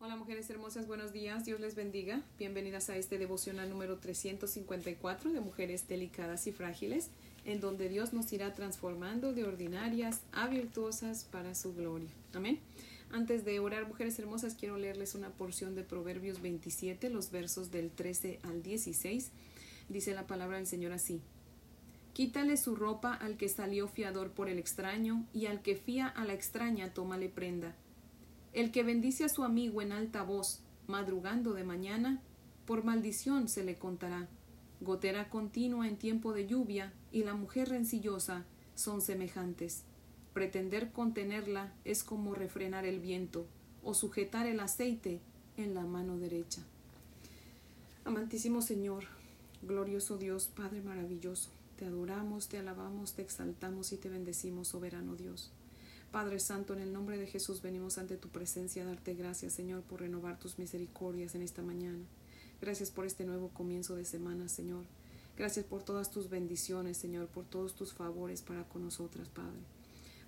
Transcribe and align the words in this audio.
Hola 0.00 0.14
mujeres 0.14 0.48
hermosas, 0.48 0.86
buenos 0.86 1.12
días, 1.12 1.44
Dios 1.44 1.58
les 1.58 1.74
bendiga. 1.74 2.22
Bienvenidas 2.38 2.88
a 2.88 2.96
este 2.96 3.18
devocional 3.18 3.68
número 3.68 3.98
354 3.98 5.32
de 5.32 5.40
Mujeres 5.40 5.88
Delicadas 5.88 6.46
y 6.46 6.52
Frágiles, 6.52 7.10
en 7.44 7.58
donde 7.58 7.88
Dios 7.88 8.12
nos 8.12 8.32
irá 8.32 8.54
transformando 8.54 9.32
de 9.32 9.42
ordinarias 9.42 10.20
a 10.30 10.46
virtuosas 10.46 11.24
para 11.24 11.56
su 11.56 11.74
gloria. 11.74 12.10
Amén. 12.32 12.60
Antes 13.10 13.44
de 13.44 13.58
orar, 13.58 13.88
mujeres 13.88 14.16
hermosas, 14.20 14.54
quiero 14.54 14.76
leerles 14.76 15.16
una 15.16 15.30
porción 15.30 15.74
de 15.74 15.82
Proverbios 15.82 16.40
27, 16.40 17.10
los 17.10 17.32
versos 17.32 17.72
del 17.72 17.90
13 17.90 18.38
al 18.44 18.62
16. 18.62 19.32
Dice 19.88 20.14
la 20.14 20.28
palabra 20.28 20.58
del 20.58 20.68
Señor 20.68 20.92
así. 20.92 21.20
Quítale 22.12 22.56
su 22.56 22.76
ropa 22.76 23.14
al 23.14 23.36
que 23.36 23.48
salió 23.48 23.88
fiador 23.88 24.30
por 24.30 24.48
el 24.48 24.60
extraño, 24.60 25.26
y 25.34 25.46
al 25.46 25.60
que 25.60 25.74
fía 25.74 26.06
a 26.06 26.24
la 26.24 26.34
extraña, 26.34 26.94
tómale 26.94 27.28
prenda 27.28 27.74
el 28.52 28.70
que 28.72 28.82
bendice 28.82 29.24
a 29.24 29.28
su 29.28 29.44
amigo 29.44 29.82
en 29.82 29.92
alta 29.92 30.22
voz, 30.22 30.60
madrugando 30.86 31.52
de 31.52 31.64
mañana, 31.64 32.20
por 32.66 32.84
maldición 32.84 33.48
se 33.48 33.64
le 33.64 33.76
contará. 33.76 34.28
Gotera 34.80 35.28
continua 35.28 35.88
en 35.88 35.96
tiempo 35.96 36.32
de 36.32 36.46
lluvia 36.46 36.92
y 37.12 37.24
la 37.24 37.34
mujer 37.34 37.68
rencillosa 37.68 38.44
son 38.74 39.00
semejantes. 39.00 39.84
Pretender 40.32 40.92
contenerla 40.92 41.72
es 41.84 42.04
como 42.04 42.34
refrenar 42.34 42.84
el 42.84 43.00
viento 43.00 43.46
o 43.82 43.94
sujetar 43.94 44.46
el 44.46 44.60
aceite 44.60 45.20
en 45.56 45.74
la 45.74 45.84
mano 45.84 46.18
derecha. 46.18 46.62
Amantísimo 48.04 48.62
Señor, 48.62 49.04
glorioso 49.62 50.16
Dios, 50.16 50.46
Padre 50.46 50.80
maravilloso, 50.82 51.50
te 51.76 51.86
adoramos, 51.86 52.48
te 52.48 52.58
alabamos, 52.58 53.14
te 53.14 53.22
exaltamos 53.22 53.92
y 53.92 53.96
te 53.96 54.08
bendecimos, 54.08 54.68
soberano 54.68 55.16
Dios. 55.16 55.50
Padre 56.10 56.40
Santo, 56.40 56.72
en 56.72 56.80
el 56.80 56.94
nombre 56.94 57.18
de 57.18 57.26
Jesús 57.26 57.60
venimos 57.60 57.98
ante 57.98 58.16
tu 58.16 58.30
presencia 58.30 58.82
a 58.82 58.86
darte 58.86 59.12
gracias, 59.12 59.52
Señor, 59.52 59.82
por 59.82 60.00
renovar 60.00 60.38
tus 60.38 60.58
misericordias 60.58 61.34
en 61.34 61.42
esta 61.42 61.60
mañana. 61.60 62.02
Gracias 62.62 62.90
por 62.90 63.04
este 63.04 63.26
nuevo 63.26 63.50
comienzo 63.50 63.94
de 63.94 64.06
semana, 64.06 64.48
Señor. 64.48 64.84
Gracias 65.36 65.66
por 65.66 65.82
todas 65.82 66.10
tus 66.10 66.30
bendiciones, 66.30 66.96
Señor, 66.96 67.28
por 67.28 67.44
todos 67.44 67.74
tus 67.74 67.92
favores 67.92 68.40
para 68.40 68.64
con 68.64 68.84
nosotras, 68.84 69.28
Padre. 69.28 69.60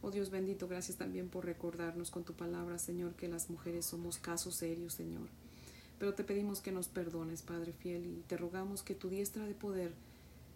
Oh 0.03 0.11
Dios 0.11 0.31
bendito, 0.31 0.69
gracias 0.69 0.99
también 0.99 1.31
por 1.31 1.47
recordarnos 1.47 2.11
con 2.11 2.25
tu 2.25 2.35
palabra, 2.35 2.79
Señor, 2.79 3.15
que 3.15 3.29
las 3.29 3.49
mujeres 3.49 3.87
somos 3.87 4.19
casos 4.19 4.57
serios, 4.57 4.93
Señor. 4.93 5.29
Pero 5.99 6.13
te 6.13 6.25
pedimos 6.25 6.61
que 6.61 6.73
nos 6.73 6.89
perdones, 6.89 7.41
Padre 7.41 7.73
fiel, 7.73 8.07
y 8.07 8.23
te 8.29 8.37
rogamos 8.37 8.83
que 8.83 8.95
tu 8.95 9.09
diestra 9.09 9.47
de 9.47 9.55
poder 9.55 9.93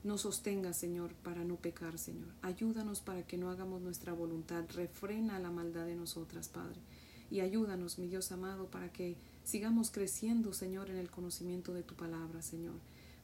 nos 0.04 0.20
sostenga, 0.20 0.74
Señor, 0.74 1.14
para 1.14 1.44
no 1.44 1.56
pecar, 1.56 1.98
Señor. 1.98 2.28
Ayúdanos 2.42 3.00
para 3.00 3.26
que 3.26 3.38
no 3.38 3.50
hagamos 3.50 3.80
nuestra 3.80 4.12
voluntad. 4.12 4.64
Refrena 4.74 5.38
la 5.38 5.50
maldad 5.50 5.86
de 5.86 5.96
nosotras, 5.96 6.48
Padre. 6.48 6.78
Y 7.30 7.40
ayúdanos, 7.40 7.98
mi 7.98 8.06
Dios 8.06 8.30
amado, 8.30 8.70
para 8.70 8.92
que 8.92 9.16
sigamos 9.44 9.90
creciendo, 9.90 10.52
Señor, 10.52 10.90
en 10.90 10.98
el 10.98 11.10
conocimiento 11.10 11.72
de 11.72 11.82
tu 11.82 11.94
palabra, 11.94 12.42
Señor. 12.42 12.74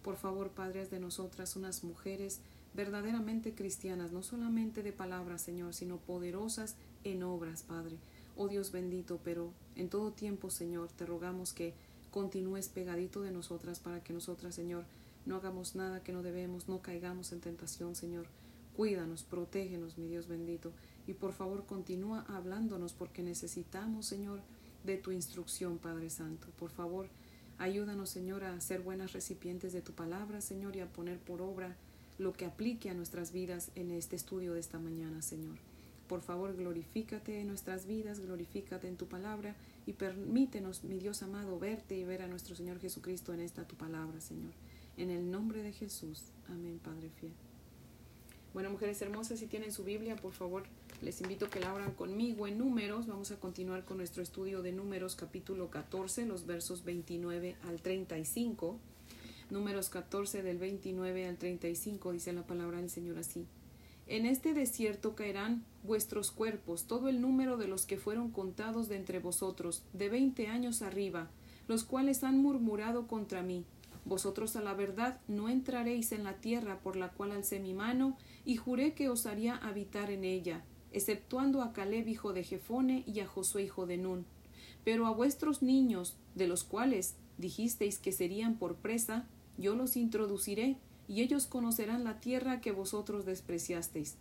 Por 0.02 0.16
favor, 0.16 0.50
Padre, 0.50 0.80
haz 0.80 0.90
de 0.90 0.98
nosotras 0.98 1.54
unas 1.54 1.84
mujeres 1.84 2.40
verdaderamente 2.72 3.54
cristianas, 3.54 4.10
no 4.12 4.22
solamente 4.22 4.82
de 4.82 4.92
palabras, 4.92 5.42
Señor, 5.42 5.74
sino 5.74 5.98
poderosas 5.98 6.76
en 7.04 7.22
obras, 7.22 7.62
Padre. 7.62 7.98
Oh 8.36 8.48
Dios 8.48 8.72
bendito, 8.72 9.20
pero 9.22 9.52
en 9.76 9.90
todo 9.90 10.12
tiempo, 10.12 10.50
Señor, 10.50 10.88
te 10.92 11.04
rogamos 11.04 11.52
que 11.52 11.74
continúes 12.10 12.68
pegadito 12.68 13.20
de 13.20 13.32
nosotras 13.32 13.80
para 13.80 14.02
que 14.02 14.14
nosotras, 14.14 14.54
Señor, 14.54 14.84
no 15.26 15.36
hagamos 15.36 15.74
nada 15.74 16.02
que 16.02 16.12
no 16.12 16.22
debemos, 16.22 16.68
no 16.68 16.80
caigamos 16.82 17.32
en 17.32 17.40
tentación, 17.40 17.94
Señor. 17.94 18.26
Cuídanos, 18.76 19.24
protégenos, 19.24 19.98
mi 19.98 20.08
Dios 20.08 20.28
bendito. 20.28 20.72
Y 21.06 21.14
por 21.14 21.32
favor 21.32 21.66
continúa 21.66 22.24
hablándonos 22.28 22.92
porque 22.92 23.22
necesitamos, 23.22 24.06
Señor, 24.06 24.40
de 24.84 24.96
tu 24.96 25.12
instrucción, 25.12 25.78
Padre 25.78 26.10
Santo. 26.10 26.48
Por 26.58 26.70
favor, 26.70 27.08
ayúdanos, 27.58 28.10
Señor, 28.10 28.44
a 28.44 28.60
ser 28.60 28.80
buenas 28.80 29.12
recipientes 29.12 29.72
de 29.72 29.82
tu 29.82 29.92
palabra, 29.92 30.40
Señor, 30.40 30.76
y 30.76 30.80
a 30.80 30.92
poner 30.92 31.18
por 31.18 31.42
obra 31.42 31.76
lo 32.18 32.32
que 32.32 32.44
aplique 32.44 32.90
a 32.90 32.94
nuestras 32.94 33.32
vidas 33.32 33.70
en 33.74 33.90
este 33.90 34.16
estudio 34.16 34.54
de 34.54 34.60
esta 34.60 34.78
mañana, 34.78 35.22
Señor. 35.22 35.56
Por 36.06 36.22
favor, 36.22 36.56
glorifícate 36.56 37.40
en 37.40 37.46
nuestras 37.46 37.86
vidas, 37.86 38.20
glorifícate 38.20 38.88
en 38.88 38.96
tu 38.96 39.06
palabra 39.06 39.54
y 39.86 39.92
permítenos, 39.92 40.84
mi 40.84 40.98
Dios 40.98 41.22
amado, 41.22 41.58
verte 41.58 41.96
y 41.96 42.04
ver 42.04 42.22
a 42.22 42.28
nuestro 42.28 42.56
Señor 42.56 42.80
Jesucristo 42.80 43.32
en 43.32 43.40
esta 43.40 43.66
tu 43.66 43.76
palabra, 43.76 44.20
Señor. 44.20 44.52
En 44.96 45.10
el 45.10 45.30
nombre 45.30 45.62
de 45.62 45.72
Jesús. 45.72 46.24
Amén, 46.48 46.78
Padre 46.82 47.10
fiel. 47.10 47.32
Bueno, 48.52 48.70
mujeres 48.70 49.00
hermosas, 49.00 49.38
si 49.38 49.46
tienen 49.46 49.70
su 49.70 49.84
Biblia, 49.84 50.16
por 50.16 50.32
favor, 50.32 50.64
les 51.02 51.20
invito 51.20 51.46
a 51.46 51.50
que 51.50 51.60
la 51.60 51.70
abran 51.70 51.92
conmigo 51.92 52.48
en 52.48 52.58
números. 52.58 53.06
Vamos 53.06 53.30
a 53.30 53.38
continuar 53.38 53.84
con 53.84 53.98
nuestro 53.98 54.22
estudio 54.22 54.60
de 54.60 54.72
números 54.72 55.14
capítulo 55.14 55.70
14, 55.70 56.26
los 56.26 56.46
versos 56.46 56.84
29 56.84 57.56
al 57.62 57.80
35. 57.80 58.78
Números 59.50 59.88
14 59.88 60.42
del 60.42 60.58
29 60.58 61.26
al 61.26 61.36
35 61.36 62.12
dice 62.12 62.32
la 62.32 62.46
palabra 62.46 62.78
del 62.78 62.90
Señor 62.90 63.18
así. 63.18 63.46
En 64.08 64.26
este 64.26 64.52
desierto 64.52 65.14
caerán 65.14 65.64
vuestros 65.84 66.32
cuerpos, 66.32 66.84
todo 66.84 67.08
el 67.08 67.20
número 67.20 67.56
de 67.56 67.68
los 67.68 67.86
que 67.86 67.96
fueron 67.96 68.32
contados 68.32 68.88
de 68.88 68.96
entre 68.96 69.20
vosotros, 69.20 69.84
de 69.92 70.08
veinte 70.08 70.48
años 70.48 70.82
arriba, 70.82 71.30
los 71.68 71.84
cuales 71.84 72.24
han 72.24 72.42
murmurado 72.42 73.06
contra 73.06 73.42
mí 73.42 73.64
vosotros 74.04 74.56
a 74.56 74.60
la 74.60 74.74
verdad 74.74 75.20
no 75.28 75.48
entraréis 75.48 76.12
en 76.12 76.24
la 76.24 76.34
tierra 76.34 76.80
por 76.80 76.96
la 76.96 77.10
cual 77.10 77.32
alcé 77.32 77.60
mi 77.60 77.74
mano, 77.74 78.16
y 78.44 78.56
juré 78.56 78.94
que 78.94 79.08
os 79.08 79.26
haría 79.26 79.56
habitar 79.56 80.10
en 80.10 80.24
ella, 80.24 80.64
exceptuando 80.92 81.62
a 81.62 81.72
Caleb 81.72 82.08
hijo 82.08 82.32
de 82.32 82.42
Jefone 82.44 83.04
y 83.06 83.20
a 83.20 83.26
Josué 83.26 83.64
hijo 83.64 83.86
de 83.86 83.96
Nun. 83.96 84.24
Pero 84.84 85.06
a 85.06 85.10
vuestros 85.10 85.62
niños, 85.62 86.16
de 86.34 86.46
los 86.46 86.64
cuales 86.64 87.16
dijisteis 87.38 87.98
que 87.98 88.12
serían 88.12 88.56
por 88.56 88.76
presa, 88.76 89.26
yo 89.58 89.74
los 89.74 89.96
introduciré, 89.96 90.76
y 91.08 91.22
ellos 91.22 91.46
conocerán 91.46 92.04
la 92.04 92.20
tierra 92.20 92.60
que 92.60 92.70
vosotros 92.70 93.26
despreciasteis. 93.26 94.16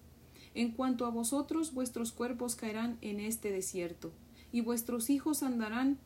En 0.56 0.72
cuanto 0.72 1.06
a 1.06 1.12
vosotros, 1.12 1.74
vuestros 1.74 2.12
cuerpos 2.12 2.56
caerán 2.56 2.98
en 3.02 3.20
este 3.20 3.52
desierto, 3.52 4.12
y 4.52 4.62
vuestros 4.62 5.10
hijos 5.10 5.44
andarán 5.44 6.00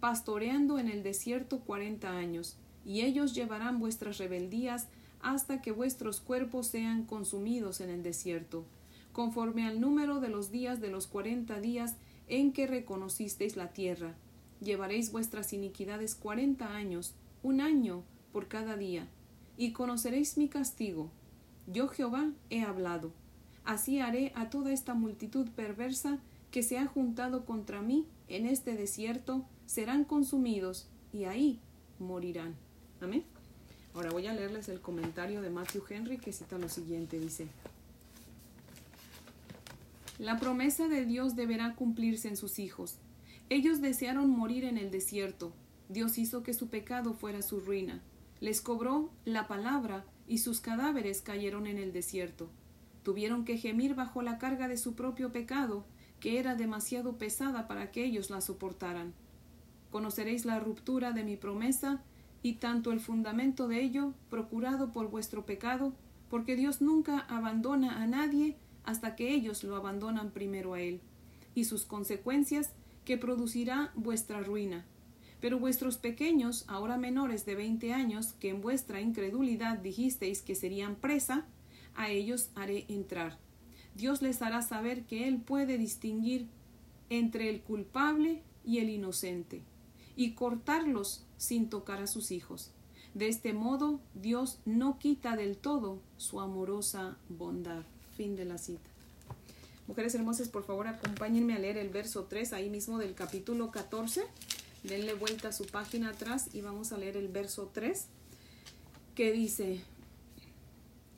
pastoreando 0.00 0.78
en 0.78 0.88
el 0.88 1.02
desierto 1.02 1.60
cuarenta 1.60 2.16
años, 2.16 2.56
y 2.84 3.02
ellos 3.02 3.34
llevarán 3.34 3.78
vuestras 3.78 4.18
rebeldías 4.18 4.88
hasta 5.22 5.60
que 5.60 5.72
vuestros 5.72 6.20
cuerpos 6.20 6.66
sean 6.66 7.04
consumidos 7.04 7.80
en 7.80 7.90
el 7.90 8.02
desierto, 8.02 8.64
conforme 9.12 9.66
al 9.66 9.80
número 9.80 10.20
de 10.20 10.28
los 10.28 10.50
días 10.50 10.80
de 10.80 10.88
los 10.88 11.06
cuarenta 11.06 11.60
días 11.60 11.96
en 12.28 12.52
que 12.52 12.66
reconocisteis 12.66 13.56
la 13.56 13.72
tierra. 13.72 14.14
Llevaréis 14.60 15.12
vuestras 15.12 15.52
iniquidades 15.52 16.14
cuarenta 16.14 16.74
años, 16.74 17.14
un 17.42 17.60
año 17.60 18.02
por 18.32 18.48
cada 18.48 18.76
día, 18.76 19.08
y 19.56 19.72
conoceréis 19.72 20.38
mi 20.38 20.48
castigo. 20.48 21.10
Yo 21.66 21.88
Jehová 21.88 22.30
he 22.50 22.62
hablado. 22.62 23.12
Así 23.64 24.00
haré 24.00 24.32
a 24.34 24.48
toda 24.48 24.72
esta 24.72 24.94
multitud 24.94 25.48
perversa 25.50 26.18
que 26.50 26.62
se 26.62 26.78
ha 26.78 26.86
juntado 26.86 27.44
contra 27.44 27.82
mí 27.82 28.06
en 28.28 28.46
este 28.46 28.76
desierto, 28.76 29.44
serán 29.66 30.04
consumidos, 30.04 30.88
y 31.12 31.24
ahí 31.24 31.58
morirán. 31.98 32.54
Amén. 33.00 33.24
Ahora 33.94 34.10
voy 34.10 34.26
a 34.26 34.34
leerles 34.34 34.68
el 34.68 34.80
comentario 34.80 35.40
de 35.40 35.50
Matthew 35.50 35.84
Henry 35.88 36.18
que 36.18 36.32
cita 36.32 36.58
lo 36.58 36.68
siguiente. 36.68 37.18
Dice, 37.18 37.48
la 40.18 40.38
promesa 40.38 40.86
de 40.86 41.06
Dios 41.06 41.34
deberá 41.34 41.74
cumplirse 41.74 42.28
en 42.28 42.36
sus 42.36 42.58
hijos. 42.58 42.96
Ellos 43.48 43.80
desearon 43.80 44.28
morir 44.28 44.64
en 44.64 44.76
el 44.76 44.90
desierto. 44.90 45.52
Dios 45.88 46.18
hizo 46.18 46.42
que 46.42 46.52
su 46.52 46.68
pecado 46.68 47.14
fuera 47.14 47.40
su 47.40 47.60
ruina. 47.60 48.02
Les 48.38 48.60
cobró 48.60 49.10
la 49.24 49.48
palabra 49.48 50.04
y 50.28 50.38
sus 50.38 50.60
cadáveres 50.60 51.22
cayeron 51.22 51.66
en 51.66 51.78
el 51.78 51.92
desierto. 51.92 52.50
Tuvieron 53.02 53.46
que 53.46 53.56
gemir 53.56 53.94
bajo 53.94 54.20
la 54.20 54.38
carga 54.38 54.68
de 54.68 54.76
su 54.76 54.94
propio 54.94 55.32
pecado, 55.32 55.86
que 56.20 56.38
era 56.38 56.54
demasiado 56.54 57.16
pesada 57.16 57.66
para 57.66 57.90
que 57.90 58.04
ellos 58.04 58.28
la 58.28 58.42
soportaran. 58.42 59.14
Conoceréis 59.90 60.44
la 60.44 60.60
ruptura 60.60 61.12
de 61.12 61.24
mi 61.24 61.36
promesa 61.36 62.04
y 62.42 62.54
tanto 62.54 62.92
el 62.92 63.00
fundamento 63.00 63.68
de 63.68 63.82
ello 63.82 64.14
procurado 64.28 64.92
por 64.92 65.10
vuestro 65.10 65.44
pecado, 65.44 65.92
porque 66.28 66.56
Dios 66.56 66.80
nunca 66.80 67.18
abandona 67.28 68.02
a 68.02 68.06
nadie 68.06 68.56
hasta 68.84 69.16
que 69.16 69.34
ellos 69.34 69.62
lo 69.64 69.76
abandonan 69.76 70.30
primero 70.30 70.74
a 70.74 70.80
Él, 70.80 71.00
y 71.54 71.64
sus 71.64 71.84
consecuencias 71.84 72.72
que 73.04 73.18
producirá 73.18 73.92
vuestra 73.94 74.40
ruina. 74.40 74.84
Pero 75.40 75.58
vuestros 75.58 75.96
pequeños, 75.96 76.64
ahora 76.68 76.98
menores 76.98 77.46
de 77.46 77.54
veinte 77.54 77.92
años, 77.92 78.34
que 78.34 78.50
en 78.50 78.60
vuestra 78.60 79.00
incredulidad 79.00 79.78
dijisteis 79.78 80.42
que 80.42 80.54
serían 80.54 80.96
presa, 80.96 81.46
a 81.94 82.10
ellos 82.10 82.50
haré 82.54 82.84
entrar. 82.88 83.38
Dios 83.94 84.22
les 84.22 84.40
hará 84.42 84.62
saber 84.62 85.04
que 85.04 85.26
Él 85.26 85.38
puede 85.38 85.78
distinguir 85.78 86.46
entre 87.08 87.48
el 87.50 87.62
culpable 87.62 88.42
y 88.64 88.78
el 88.78 88.88
inocente, 88.90 89.62
y 90.20 90.32
cortarlos 90.32 91.24
sin 91.38 91.70
tocar 91.70 92.02
a 92.02 92.06
sus 92.06 92.30
hijos. 92.30 92.72
De 93.14 93.26
este 93.26 93.54
modo, 93.54 94.00
Dios 94.12 94.58
no 94.66 94.98
quita 94.98 95.34
del 95.34 95.56
todo 95.56 95.98
su 96.18 96.42
amorosa 96.42 97.16
bondad. 97.30 97.84
Fin 98.18 98.36
de 98.36 98.44
la 98.44 98.58
cita. 98.58 98.90
Mujeres 99.86 100.14
hermosas, 100.14 100.50
por 100.50 100.62
favor, 100.64 100.88
acompáñenme 100.88 101.54
a 101.54 101.58
leer 101.58 101.78
el 101.78 101.88
verso 101.88 102.24
3 102.24 102.52
ahí 102.52 102.68
mismo 102.68 102.98
del 102.98 103.14
capítulo 103.14 103.70
14. 103.70 104.22
denle 104.82 105.14
vuelta 105.14 105.48
a 105.48 105.52
su 105.52 105.64
página 105.64 106.10
atrás 106.10 106.50
y 106.52 106.60
vamos 106.60 106.92
a 106.92 106.98
leer 106.98 107.16
el 107.16 107.28
verso 107.28 107.70
3 107.72 108.04
que 109.14 109.32
dice, 109.32 109.80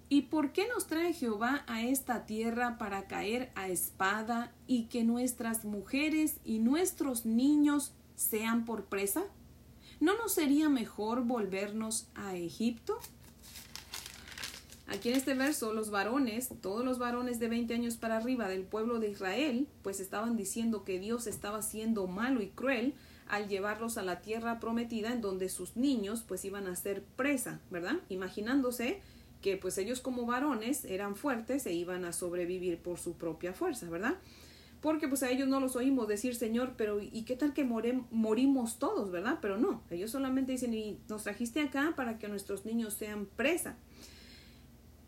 ¿Y 0.08 0.22
por 0.22 0.52
qué 0.52 0.68
nos 0.68 0.86
trae 0.86 1.12
Jehová 1.12 1.64
a 1.66 1.82
esta 1.82 2.24
tierra 2.24 2.78
para 2.78 3.08
caer 3.08 3.50
a 3.56 3.68
espada 3.68 4.52
y 4.68 4.84
que 4.84 5.02
nuestras 5.02 5.64
mujeres 5.64 6.36
y 6.44 6.60
nuestros 6.60 7.26
niños 7.26 7.94
sean 8.22 8.64
por 8.64 8.84
presa? 8.84 9.24
¿No 10.00 10.16
nos 10.16 10.32
sería 10.32 10.68
mejor 10.68 11.24
volvernos 11.24 12.08
a 12.14 12.36
Egipto? 12.36 12.98
Aquí 14.88 15.08
en 15.08 15.16
este 15.16 15.34
verso, 15.34 15.72
los 15.72 15.90
varones, 15.90 16.50
todos 16.60 16.84
los 16.84 16.98
varones 16.98 17.38
de 17.38 17.48
20 17.48 17.72
años 17.72 17.96
para 17.96 18.16
arriba 18.16 18.48
del 18.48 18.64
pueblo 18.64 18.98
de 18.98 19.10
Israel, 19.10 19.66
pues 19.82 20.00
estaban 20.00 20.36
diciendo 20.36 20.84
que 20.84 20.98
Dios 20.98 21.26
estaba 21.26 21.62
siendo 21.62 22.06
malo 22.06 22.42
y 22.42 22.48
cruel 22.48 22.94
al 23.28 23.48
llevarlos 23.48 23.96
a 23.96 24.02
la 24.02 24.20
tierra 24.20 24.60
prometida 24.60 25.12
en 25.12 25.22
donde 25.22 25.48
sus 25.48 25.76
niños 25.76 26.22
pues 26.26 26.44
iban 26.44 26.66
a 26.66 26.76
ser 26.76 27.02
presa, 27.16 27.60
¿verdad? 27.70 27.96
Imaginándose 28.10 29.00
que 29.40 29.56
pues 29.56 29.78
ellos 29.78 30.00
como 30.00 30.26
varones 30.26 30.84
eran 30.84 31.16
fuertes 31.16 31.64
e 31.66 31.72
iban 31.72 32.04
a 32.04 32.12
sobrevivir 32.12 32.78
por 32.78 32.98
su 32.98 33.14
propia 33.14 33.54
fuerza, 33.54 33.88
¿verdad? 33.88 34.16
Porque 34.82 35.06
pues 35.06 35.22
a 35.22 35.30
ellos 35.30 35.46
no 35.46 35.60
los 35.60 35.76
oímos 35.76 36.08
decir, 36.08 36.34
Señor, 36.34 36.74
pero 36.76 37.00
¿y 37.00 37.22
qué 37.22 37.36
tal 37.36 37.54
que 37.54 37.64
morimos 37.64 38.78
todos, 38.80 39.12
verdad? 39.12 39.38
Pero 39.40 39.56
no, 39.56 39.80
ellos 39.90 40.10
solamente 40.10 40.52
dicen, 40.52 40.74
y 40.74 40.98
nos 41.08 41.22
trajiste 41.22 41.60
acá 41.60 41.94
para 41.96 42.18
que 42.18 42.26
nuestros 42.26 42.66
niños 42.66 42.94
sean 42.94 43.26
presa. 43.36 43.76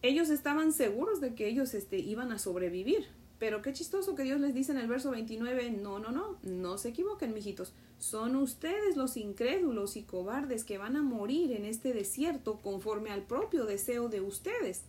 Ellos 0.00 0.30
estaban 0.30 0.72
seguros 0.72 1.20
de 1.20 1.34
que 1.34 1.48
ellos 1.48 1.74
este, 1.74 1.98
iban 1.98 2.30
a 2.30 2.38
sobrevivir, 2.38 3.08
pero 3.40 3.62
qué 3.62 3.72
chistoso 3.72 4.14
que 4.14 4.22
Dios 4.22 4.40
les 4.40 4.54
dice 4.54 4.70
en 4.70 4.78
el 4.78 4.86
verso 4.86 5.10
29, 5.10 5.72
no, 5.72 5.98
no, 5.98 6.12
no, 6.12 6.38
no 6.44 6.78
se 6.78 6.90
equivoquen, 6.90 7.34
mijitos. 7.34 7.72
Son 7.98 8.36
ustedes 8.36 8.96
los 8.96 9.16
incrédulos 9.16 9.96
y 9.96 10.02
cobardes 10.02 10.62
que 10.62 10.78
van 10.78 10.96
a 10.96 11.02
morir 11.02 11.50
en 11.50 11.64
este 11.64 11.92
desierto 11.92 12.60
conforme 12.60 13.10
al 13.10 13.22
propio 13.22 13.64
deseo 13.64 14.08
de 14.08 14.20
ustedes. 14.20 14.82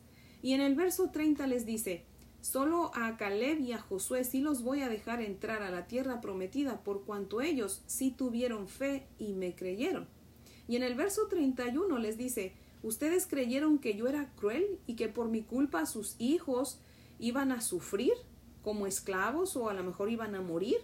Y 0.44 0.54
en 0.54 0.62
el 0.62 0.76
verso 0.76 1.10
30 1.10 1.48
les 1.48 1.66
dice, 1.66 2.06
Solo 2.46 2.92
a 2.94 3.18
Caleb 3.18 3.60
y 3.62 3.72
a 3.72 3.80
Josué 3.80 4.24
sí 4.24 4.40
los 4.40 4.62
voy 4.62 4.84
a 4.84 4.88
dejar 4.88 5.20
entrar 5.20 5.64
a 5.64 5.72
la 5.72 5.88
tierra 5.88 6.22
prometida 6.22 6.84
por 6.84 7.04
cuanto 7.04 7.42
ellos 7.42 7.82
sí 7.88 8.12
tuvieron 8.12 8.68
fe 8.68 9.08
y 9.18 9.34
me 9.34 9.56
creyeron. 9.56 10.08
Y 10.68 10.76
en 10.76 10.84
el 10.84 10.94
verso 10.94 11.26
31 11.28 11.98
les 11.98 12.20
dice, 12.20 12.54
Ustedes 12.84 13.26
creyeron 13.26 13.80
que 13.80 13.96
yo 13.96 14.08
era 14.08 14.32
cruel 14.36 14.78
y 14.86 14.96
que 14.96 15.08
por 15.08 15.28
mi 15.28 15.42
culpa 15.42 15.88
sus 15.88 16.16
hijos 16.20 16.80
iban 17.18 17.52
a 17.52 17.62
sufrir 17.62 18.14
como 18.62 18.86
esclavos 18.86 19.56
o 19.56 19.68
a 19.68 19.74
lo 19.74 19.84
mejor 19.84 20.12
iban 20.12 20.36
a 20.36 20.42
morir. 20.42 20.78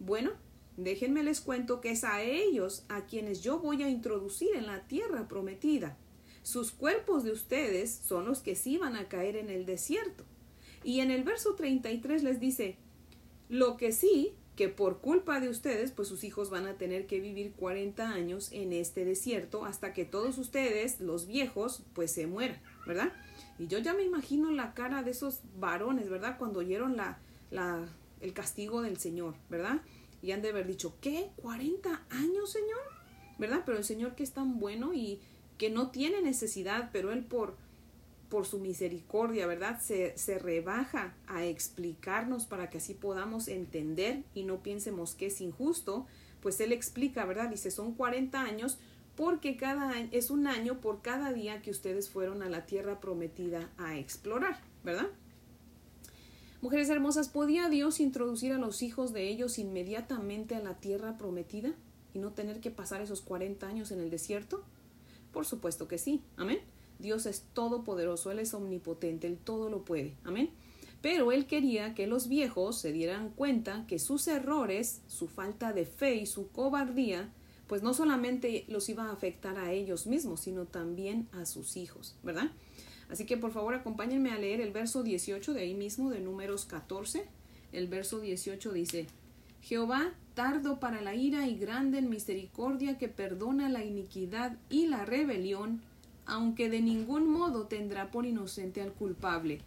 Bueno, 0.00 0.32
déjenme 0.76 1.22
les 1.22 1.40
cuento 1.40 1.80
que 1.80 1.92
es 1.92 2.02
a 2.02 2.22
ellos 2.22 2.86
a 2.88 3.06
quienes 3.06 3.40
yo 3.40 3.60
voy 3.60 3.84
a 3.84 3.88
introducir 3.88 4.56
en 4.56 4.66
la 4.66 4.88
tierra 4.88 5.28
prometida. 5.28 5.96
Sus 6.42 6.72
cuerpos 6.72 7.22
de 7.22 7.30
ustedes 7.30 7.94
son 7.94 8.26
los 8.26 8.40
que 8.40 8.56
sí 8.56 8.78
van 8.78 8.96
a 8.96 9.08
caer 9.08 9.36
en 9.36 9.48
el 9.48 9.64
desierto. 9.64 10.24
Y 10.84 11.00
en 11.00 11.10
el 11.10 11.24
verso 11.24 11.54
33 11.54 12.22
les 12.22 12.38
dice, 12.38 12.76
lo 13.48 13.76
que 13.76 13.90
sí, 13.90 14.34
que 14.54 14.68
por 14.68 15.00
culpa 15.00 15.40
de 15.40 15.48
ustedes, 15.48 15.90
pues 15.90 16.08
sus 16.08 16.22
hijos 16.22 16.50
van 16.50 16.66
a 16.66 16.74
tener 16.74 17.06
que 17.06 17.20
vivir 17.20 17.52
40 17.52 18.08
años 18.08 18.50
en 18.52 18.72
este 18.72 19.04
desierto 19.04 19.64
hasta 19.64 19.92
que 19.92 20.04
todos 20.04 20.38
ustedes, 20.38 21.00
los 21.00 21.26
viejos, 21.26 21.82
pues 21.94 22.12
se 22.12 22.26
mueran, 22.26 22.60
¿verdad? 22.86 23.12
Y 23.58 23.66
yo 23.66 23.78
ya 23.78 23.94
me 23.94 24.04
imagino 24.04 24.50
la 24.52 24.74
cara 24.74 25.02
de 25.02 25.10
esos 25.10 25.40
varones, 25.58 26.08
¿verdad? 26.08 26.36
Cuando 26.38 26.60
oyeron 26.60 26.96
la, 26.96 27.18
la, 27.50 27.88
el 28.20 28.32
castigo 28.32 28.82
del 28.82 28.98
Señor, 28.98 29.34
¿verdad? 29.50 29.80
Y 30.22 30.32
han 30.32 30.42
de 30.42 30.50
haber 30.50 30.66
dicho, 30.66 30.96
¿qué? 31.00 31.30
¿40 31.42 32.00
años, 32.10 32.52
Señor? 32.52 32.80
¿Verdad? 33.38 33.62
Pero 33.66 33.78
el 33.78 33.84
Señor 33.84 34.14
que 34.14 34.22
es 34.22 34.32
tan 34.32 34.60
bueno 34.60 34.94
y 34.94 35.20
que 35.58 35.70
no 35.70 35.90
tiene 35.90 36.22
necesidad, 36.22 36.90
pero 36.92 37.12
Él 37.12 37.24
por, 37.24 37.56
por 38.28 38.46
su 38.46 38.58
misericordia, 38.58 39.46
¿verdad? 39.46 39.80
Se, 39.80 40.16
se 40.16 40.38
rebaja 40.38 41.14
a 41.26 41.44
explicarnos 41.44 42.46
para 42.46 42.70
que 42.70 42.78
así 42.78 42.94
podamos 42.94 43.48
entender 43.48 44.22
y 44.34 44.44
no 44.44 44.62
piensemos 44.62 45.14
que 45.14 45.26
es 45.26 45.40
injusto, 45.40 46.06
pues 46.40 46.60
Él 46.60 46.72
explica, 46.72 47.24
¿verdad? 47.24 47.48
Dice, 47.48 47.70
son 47.70 47.94
40 47.94 48.40
años, 48.40 48.78
porque 49.16 49.56
cada 49.56 49.90
año, 49.90 50.08
es 50.12 50.30
un 50.30 50.46
año 50.46 50.80
por 50.80 51.02
cada 51.02 51.32
día 51.32 51.62
que 51.62 51.70
ustedes 51.70 52.10
fueron 52.10 52.42
a 52.42 52.48
la 52.48 52.66
tierra 52.66 53.00
prometida 53.00 53.70
a 53.78 53.96
explorar, 53.96 54.58
¿verdad? 54.82 55.06
Mujeres 56.60 56.88
hermosas, 56.88 57.28
¿podía 57.28 57.68
Dios 57.68 58.00
introducir 58.00 58.52
a 58.52 58.58
los 58.58 58.82
hijos 58.82 59.12
de 59.12 59.28
ellos 59.28 59.58
inmediatamente 59.58 60.54
a 60.54 60.60
la 60.60 60.74
tierra 60.74 61.18
prometida 61.18 61.74
y 62.14 62.18
no 62.18 62.32
tener 62.32 62.60
que 62.60 62.70
pasar 62.70 63.02
esos 63.02 63.20
40 63.20 63.66
años 63.66 63.90
en 63.90 64.00
el 64.00 64.10
desierto? 64.10 64.64
Por 65.32 65.44
supuesto 65.44 65.88
que 65.88 65.98
sí, 65.98 66.22
amén. 66.36 66.60
Dios 66.98 67.26
es 67.26 67.44
todopoderoso, 67.52 68.30
Él 68.30 68.38
es 68.38 68.54
omnipotente, 68.54 69.26
Él 69.26 69.38
todo 69.42 69.70
lo 69.70 69.84
puede, 69.84 70.14
amén. 70.24 70.50
Pero 71.02 71.32
Él 71.32 71.46
quería 71.46 71.94
que 71.94 72.06
los 72.06 72.28
viejos 72.28 72.78
se 72.78 72.92
dieran 72.92 73.30
cuenta 73.30 73.84
que 73.86 73.98
sus 73.98 74.26
errores, 74.26 75.02
su 75.06 75.28
falta 75.28 75.72
de 75.72 75.84
fe 75.86 76.16
y 76.16 76.26
su 76.26 76.48
cobardía 76.48 77.30
pues 77.66 77.82
no 77.82 77.94
solamente 77.94 78.64
los 78.68 78.88
iba 78.88 79.04
a 79.04 79.12
afectar 79.12 79.58
a 79.58 79.72
ellos 79.72 80.06
mismos, 80.06 80.40
sino 80.40 80.66
también 80.66 81.28
a 81.32 81.46
sus 81.46 81.76
hijos, 81.76 82.14
¿verdad? 82.22 82.50
Así 83.08 83.26
que 83.26 83.36
por 83.36 83.52
favor 83.52 83.74
acompáñenme 83.74 84.30
a 84.30 84.38
leer 84.38 84.60
el 84.60 84.72
verso 84.72 85.02
18 85.02 85.54
de 85.54 85.62
ahí 85.62 85.74
mismo, 85.74 86.10
de 86.10 86.20
números 86.20 86.66
14. 86.66 87.26
El 87.72 87.88
verso 87.88 88.20
18 88.20 88.72
dice, 88.72 89.06
Jehová, 89.62 90.12
tardo 90.34 90.78
para 90.78 91.00
la 91.00 91.14
ira 91.14 91.48
y 91.48 91.56
grande 91.56 91.98
en 91.98 92.10
misericordia, 92.10 92.98
que 92.98 93.08
perdona 93.08 93.68
la 93.68 93.84
iniquidad 93.84 94.56
y 94.68 94.86
la 94.86 95.04
rebelión, 95.04 95.82
aunque 96.26 96.68
de 96.68 96.80
ningún 96.80 97.28
modo 97.28 97.66
tendrá 97.66 98.10
por 98.10 98.26
inocente 98.26 98.82
al 98.82 98.92
culpable, 98.92 99.60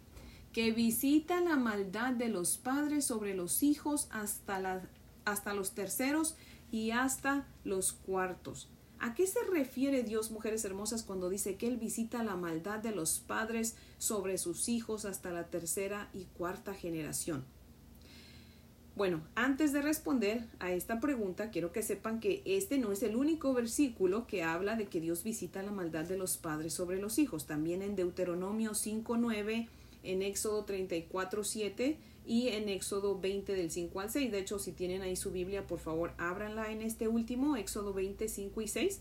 que 0.52 0.72
visita 0.72 1.40
la 1.40 1.56
maldad 1.56 2.12
de 2.12 2.28
los 2.28 2.56
padres 2.56 3.04
sobre 3.04 3.34
los 3.34 3.62
hijos 3.62 4.08
hasta, 4.10 4.82
los 5.54 5.72
terceros 5.72 6.36
y 6.70 6.90
hasta 6.90 7.46
los 7.64 7.92
cuartos. 7.92 8.68
¿A 8.98 9.14
qué 9.14 9.26
se 9.26 9.40
refiere 9.44 10.02
Dios, 10.02 10.30
mujeres 10.30 10.64
hermosas, 10.64 11.04
cuando 11.04 11.28
dice 11.28 11.56
que 11.56 11.68
Él 11.68 11.76
visita 11.76 12.24
la 12.24 12.34
maldad 12.34 12.80
de 12.80 12.90
los 12.90 13.20
padres 13.20 13.76
sobre 13.98 14.38
sus 14.38 14.68
hijos 14.68 15.04
hasta 15.04 15.30
la 15.30 15.44
tercera 15.44 16.08
y 16.12 16.24
cuarta 16.24 16.74
generación? 16.74 17.44
Bueno, 18.98 19.22
antes 19.36 19.72
de 19.72 19.80
responder 19.80 20.42
a 20.58 20.72
esta 20.72 20.98
pregunta, 20.98 21.50
quiero 21.50 21.70
que 21.70 21.84
sepan 21.84 22.18
que 22.18 22.42
este 22.44 22.78
no 22.78 22.90
es 22.90 23.04
el 23.04 23.14
único 23.14 23.54
versículo 23.54 24.26
que 24.26 24.42
habla 24.42 24.74
de 24.74 24.86
que 24.86 25.00
Dios 25.00 25.22
visita 25.22 25.62
la 25.62 25.70
maldad 25.70 26.04
de 26.04 26.18
los 26.18 26.36
padres 26.36 26.74
sobre 26.74 27.00
los 27.00 27.20
hijos. 27.20 27.46
También 27.46 27.80
en 27.82 27.94
Deuteronomio 27.94 28.72
5.9, 28.72 29.68
en 30.02 30.22
Éxodo 30.22 30.66
34.7 30.66 31.94
y 32.26 32.48
en 32.48 32.68
Éxodo 32.68 33.20
20 33.20 33.54
del 33.54 33.70
5 33.70 34.00
al 34.00 34.10
6. 34.10 34.32
De 34.32 34.40
hecho, 34.40 34.58
si 34.58 34.72
tienen 34.72 35.02
ahí 35.02 35.14
su 35.14 35.30
Biblia, 35.30 35.64
por 35.64 35.78
favor, 35.78 36.12
ábranla 36.18 36.72
en 36.72 36.82
este 36.82 37.06
último, 37.06 37.54
Éxodo 37.54 37.94
20, 37.94 38.28
5 38.28 38.62
y 38.62 38.66
6. 38.66 39.00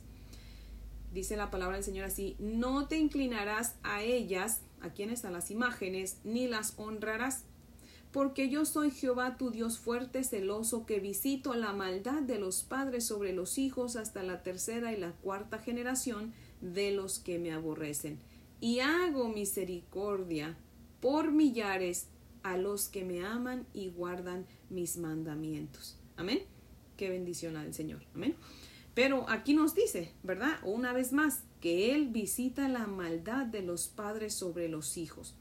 Dice 1.11 1.37
la 1.37 1.49
palabra 1.49 1.77
del 1.77 1.83
Señor 1.83 2.05
así, 2.05 2.35
no 2.37 2.87
te 2.87 2.97
inclinarás 2.97 3.73
a 3.81 4.03
ellas, 4.03 4.61
a 4.79 4.91
quienes 4.91 5.25
a 5.25 5.31
las 5.31 5.49
imágenes, 5.49 6.19
ni 6.23 6.47
las 6.47 6.75
honrarás, 6.77 7.45
porque 8.17 8.49
yo 8.49 8.65
soy 8.65 8.89
Jehová 8.89 9.37
tu 9.37 9.51
Dios 9.51 9.77
fuerte, 9.77 10.23
celoso, 10.23 10.87
que 10.87 10.99
visito 10.99 11.53
la 11.53 11.71
maldad 11.71 12.23
de 12.23 12.39
los 12.39 12.63
padres 12.63 13.05
sobre 13.05 13.31
los 13.31 13.59
hijos 13.59 13.95
hasta 13.95 14.23
la 14.23 14.41
tercera 14.41 14.91
y 14.91 14.97
la 14.97 15.11
cuarta 15.11 15.59
generación 15.59 16.33
de 16.59 16.89
los 16.89 17.19
que 17.19 17.37
me 17.37 17.51
aborrecen. 17.53 18.17
Y 18.59 18.79
hago 18.79 19.29
misericordia 19.29 20.57
por 20.99 21.31
millares 21.31 22.07
a 22.41 22.57
los 22.57 22.87
que 22.87 23.05
me 23.05 23.23
aman 23.23 23.67
y 23.71 23.89
guardan 23.89 24.47
mis 24.71 24.97
mandamientos. 24.97 25.95
Amén. 26.15 26.41
Qué 26.97 27.09
bendición 27.09 27.55
al 27.55 27.75
Señor. 27.75 28.01
Amén. 28.15 28.33
Pero 28.95 29.29
aquí 29.29 29.53
nos 29.53 29.75
dice, 29.75 30.11
¿verdad? 30.23 30.57
Una 30.63 30.91
vez 30.91 31.13
más, 31.13 31.43
que 31.61 31.93
Él 31.93 32.07
visita 32.07 32.67
la 32.67 32.87
maldad 32.87 33.45
de 33.45 33.61
los 33.61 33.87
padres 33.87 34.33
sobre 34.33 34.69
los 34.69 34.97
hijos. 34.97 35.35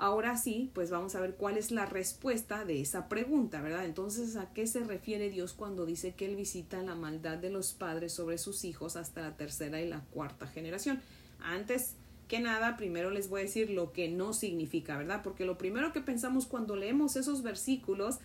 Ahora 0.00 0.36
sí, 0.36 0.70
pues 0.74 0.90
vamos 0.90 1.16
a 1.16 1.20
ver 1.20 1.34
cuál 1.34 1.56
es 1.56 1.72
la 1.72 1.84
respuesta 1.84 2.64
de 2.64 2.80
esa 2.80 3.08
pregunta, 3.08 3.60
¿verdad? 3.60 3.84
Entonces, 3.84 4.36
¿a 4.36 4.52
qué 4.52 4.68
se 4.68 4.84
refiere 4.84 5.28
Dios 5.28 5.54
cuando 5.54 5.86
dice 5.86 6.14
que 6.14 6.26
Él 6.26 6.36
visita 6.36 6.80
la 6.84 6.94
maldad 6.94 7.36
de 7.38 7.50
los 7.50 7.72
padres 7.72 8.12
sobre 8.12 8.38
sus 8.38 8.64
hijos 8.64 8.94
hasta 8.94 9.22
la 9.22 9.36
tercera 9.36 9.82
y 9.82 9.88
la 9.88 10.04
cuarta 10.12 10.46
generación? 10.46 11.02
Antes 11.40 11.94
que 12.28 12.38
nada, 12.38 12.76
primero 12.76 13.10
les 13.10 13.28
voy 13.28 13.40
a 13.40 13.44
decir 13.44 13.70
lo 13.70 13.92
que 13.92 14.08
no 14.08 14.34
significa, 14.34 14.96
¿verdad? 14.96 15.22
Porque 15.24 15.44
lo 15.44 15.58
primero 15.58 15.92
que 15.92 16.00
pensamos 16.00 16.46
cuando 16.46 16.76
leemos 16.76 17.16
esos 17.16 17.42
versículos 17.42 18.18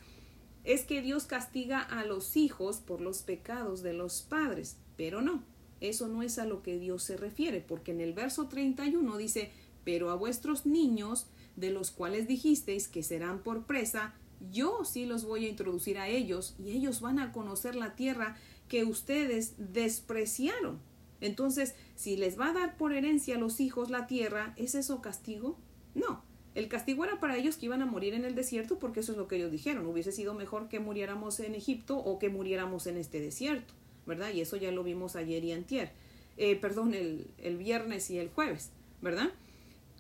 es 0.64 0.84
que 0.84 1.02
Dios 1.02 1.26
castiga 1.26 1.82
a 1.82 2.06
los 2.06 2.38
hijos 2.38 2.78
por 2.78 3.02
los 3.02 3.24
pecados 3.24 3.82
de 3.82 3.94
los 3.94 4.22
padres, 4.22 4.78
pero 4.96 5.22
no, 5.22 5.44
eso 5.82 6.08
no 6.08 6.22
es 6.22 6.38
a 6.38 6.46
lo 6.46 6.62
que 6.62 6.78
Dios 6.78 7.04
se 7.04 7.18
refiere, 7.18 7.62
porque 7.62 7.92
en 7.92 8.02
el 8.02 8.14
verso 8.14 8.48
31 8.48 9.18
dice, 9.18 9.52
pero 9.84 10.12
a 10.12 10.16
vuestros 10.16 10.66
niños, 10.66 11.28
de 11.56 11.72
los 11.72 11.92
cuales 11.92 12.28
dijisteis 12.28 12.88
que 12.88 13.04
serán 13.04 13.40
por 13.40 13.66
presa, 13.66 14.14
yo 14.52 14.84
sí 14.86 15.06
los 15.06 15.26
voy 15.26 15.46
a 15.46 15.50
introducir 15.50 15.98
a 15.98 16.08
ellos 16.08 16.56
y 16.60 16.72
ellos 16.72 17.02
van 17.02 17.20
a 17.20 17.32
conocer 17.32 17.76
la 17.76 17.96
tierra 17.96 18.38
que 18.68 18.84
ustedes 18.84 19.54
despreciaron. 19.58 20.80
Entonces, 21.22 21.76
si 21.96 22.18
les 22.18 22.38
va 22.38 22.50
a 22.50 22.54
dar 22.54 22.78
por 22.78 22.92
herencia 22.92 23.36
a 23.36 23.40
los 23.40 23.60
hijos 23.60 23.90
la 23.90 24.08
tierra, 24.08 24.54
¿es 24.58 24.76
eso 24.76 25.02
castigo? 25.02 25.58
No. 25.96 26.22
El 26.54 26.68
castigo 26.68 27.04
era 27.04 27.20
para 27.20 27.38
ellos 27.38 27.58
que 27.58 27.66
iban 27.66 27.82
a 27.82 27.86
morir 27.86 28.14
en 28.14 28.26
el 28.26 28.36
desierto 28.36 28.78
porque 28.78 29.00
eso 29.00 29.14
es 29.14 29.18
lo 29.18 29.28
que 29.28 29.38
ellos 29.38 29.52
dijeron. 29.52 29.86
Hubiese 29.86 30.12
sido 30.12 30.34
mejor 30.34 30.68
que 30.68 30.80
muriéramos 30.80 31.40
en 31.40 31.56
Egipto 31.56 31.98
o 31.98 32.20
que 32.20 32.30
muriéramos 32.30 32.86
en 32.86 32.98
este 32.98 33.20
desierto, 33.22 33.74
¿verdad? 34.06 34.34
Y 34.34 34.42
eso 34.42 34.58
ya 34.58 34.72
lo 34.72 34.84
vimos 34.84 35.16
ayer 35.16 35.44
y 35.44 35.54
antier. 35.54 35.92
Eh, 36.38 36.56
perdón, 36.56 36.94
el, 36.94 37.28
el 37.38 37.58
viernes 37.58 38.10
y 38.12 38.18
el 38.20 38.30
jueves, 38.30 38.70
¿verdad? 39.02 39.32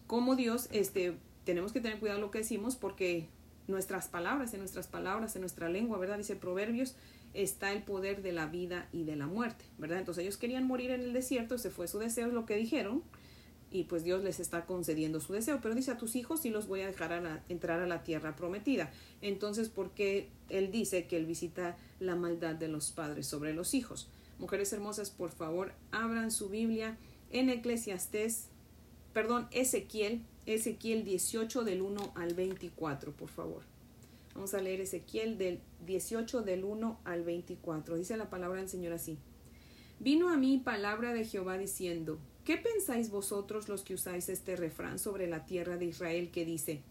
Como 0.05 0.36
Dios, 0.36 0.67
este, 0.72 1.13
tenemos 1.45 1.73
que 1.73 1.81
tener 1.81 2.00
cuidado 2.00 2.19
lo 2.19 2.31
que 2.31 2.39
decimos 2.39 2.75
porque 2.75 3.27
nuestras 3.67 4.07
palabras, 4.07 4.53
en 4.53 4.59
nuestras 4.59 4.88
palabras, 4.88 5.35
en 5.35 5.41
nuestra 5.41 5.69
lengua, 5.69 5.97
¿verdad? 5.97 6.17
Dice 6.17 6.35
Proverbios, 6.35 6.95
está 7.33 7.71
el 7.71 7.83
poder 7.83 8.21
de 8.21 8.31
la 8.31 8.45
vida 8.45 8.88
y 8.91 9.03
de 9.03 9.15
la 9.15 9.27
muerte, 9.27 9.65
¿verdad? 9.77 10.00
Entonces 10.00 10.23
ellos 10.23 10.38
querían 10.38 10.67
morir 10.67 10.91
en 10.91 11.01
el 11.01 11.13
desierto, 11.13 11.55
ese 11.55 11.69
fue 11.69 11.88
su 11.88 12.00
deseo, 12.00 12.27
es 12.27 12.33
lo 12.33 12.45
que 12.45 12.55
dijeron, 12.55 13.03
y 13.71 13.85
pues 13.85 14.03
Dios 14.03 14.23
les 14.23 14.39
está 14.39 14.65
concediendo 14.65 15.19
su 15.19 15.33
deseo, 15.33 15.59
pero 15.62 15.73
dice 15.73 15.91
a 15.91 15.97
tus 15.97 16.15
hijos 16.15 16.41
sí 16.41 16.50
los 16.51 16.67
voy 16.67 16.81
a 16.81 16.88
dejar 16.88 17.12
a 17.12 17.43
entrar 17.50 17.79
a 17.79 17.88
la 17.88 18.03
tierra 18.03 18.35
prometida. 18.35 18.91
Entonces, 19.21 19.69
¿por 19.69 19.91
qué 19.91 20.29
Él 20.50 20.71
dice 20.71 21.07
que 21.07 21.17
Él 21.17 21.25
visita 21.25 21.75
la 22.00 22.15
maldad 22.15 22.53
de 22.53 22.67
los 22.67 22.91
padres 22.91 23.25
sobre 23.25 23.53
los 23.53 23.73
hijos? 23.73 24.09
Mujeres 24.38 24.71
hermosas, 24.73 25.09
por 25.09 25.31
favor, 25.31 25.73
abran 25.91 26.29
su 26.29 26.50
Biblia 26.50 26.97
en 27.31 27.50
Eclesiastés, 27.50 28.50
perdón, 29.12 29.47
Ezequiel, 29.51 30.21
Ezequiel 30.45 31.05
18 31.05 31.63
del 31.63 31.81
1 31.81 32.13
al 32.15 32.33
24, 32.33 33.13
por 33.13 33.29
favor. 33.29 33.63
Vamos 34.35 34.53
a 34.53 34.62
leer 34.62 34.81
Ezequiel 34.81 35.38
del 35.38 35.59
18 35.85 36.41
del 36.41 36.65
1 36.65 37.00
al 37.05 37.23
24. 37.23 37.95
Dice 37.95 38.17
la 38.17 38.29
palabra 38.29 38.59
del 38.59 38.69
Señor 38.69 38.93
así. 38.93 39.17
Vino 40.00 40.29
a 40.29 40.38
mí 40.38 40.57
palabra 40.57 41.13
de 41.13 41.23
Jehová 41.23 41.57
diciendo, 41.57 42.17
¿qué 42.43 42.57
pensáis 42.57 43.09
vosotros 43.09 43.69
los 43.69 43.83
que 43.83 43.93
usáis 43.93 44.27
este 44.27 44.57
refrán 44.57 45.00
sobre 45.00 45.27
la 45.27 45.45
tierra 45.45 45.77
de 45.77 45.85
Israel 45.85 46.29
que 46.29 46.45
dice, 46.45 46.81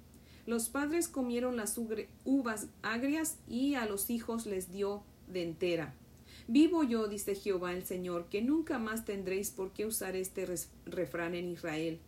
los 0.46 0.70
padres 0.70 1.08
comieron 1.08 1.56
las 1.56 1.78
uvas 2.24 2.68
agrias 2.82 3.38
y 3.48 3.74
a 3.74 3.84
los 3.84 4.08
hijos 4.08 4.46
les 4.46 4.72
dio 4.72 5.02
de 5.28 5.42
entera? 5.42 5.94
Vivo 6.48 6.84
yo, 6.84 7.06
dice 7.06 7.34
Jehová 7.34 7.74
el 7.74 7.84
Señor, 7.84 8.26
que 8.30 8.40
nunca 8.40 8.78
más 8.78 9.04
tendréis 9.04 9.50
por 9.50 9.72
qué 9.72 9.84
usar 9.84 10.16
este 10.16 10.46
refrán 10.86 11.34
en 11.34 11.48
Israel. 11.50 12.00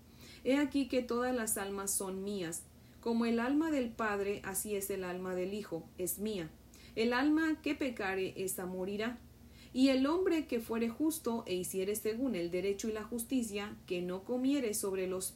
He 0.44 0.58
aquí 0.58 0.88
que 0.88 1.02
todas 1.02 1.34
las 1.34 1.56
almas 1.56 1.90
son 1.90 2.22
mías, 2.22 2.62
como 3.00 3.26
el 3.26 3.38
alma 3.38 3.70
del 3.70 3.90
Padre, 3.90 4.40
así 4.44 4.76
es 4.76 4.88
el 4.90 5.04
alma 5.04 5.34
del 5.34 5.52
Hijo, 5.52 5.84
es 5.98 6.18
mía. 6.18 6.50
El 6.96 7.12
alma 7.12 7.60
que 7.60 7.74
pecare, 7.74 8.32
esa 8.36 8.66
morirá. 8.66 9.18
Y 9.72 9.88
el 9.88 10.06
hombre 10.06 10.46
que 10.46 10.60
fuere 10.60 10.88
justo 10.88 11.42
e 11.46 11.54
hiciere 11.54 11.96
según 11.96 12.34
el 12.34 12.50
derecho 12.50 12.88
y 12.88 12.92
la 12.92 13.02
justicia, 13.02 13.76
que 13.86 14.00
no 14.00 14.24
comiere 14.24 14.72
sobre 14.72 15.06
los 15.06 15.34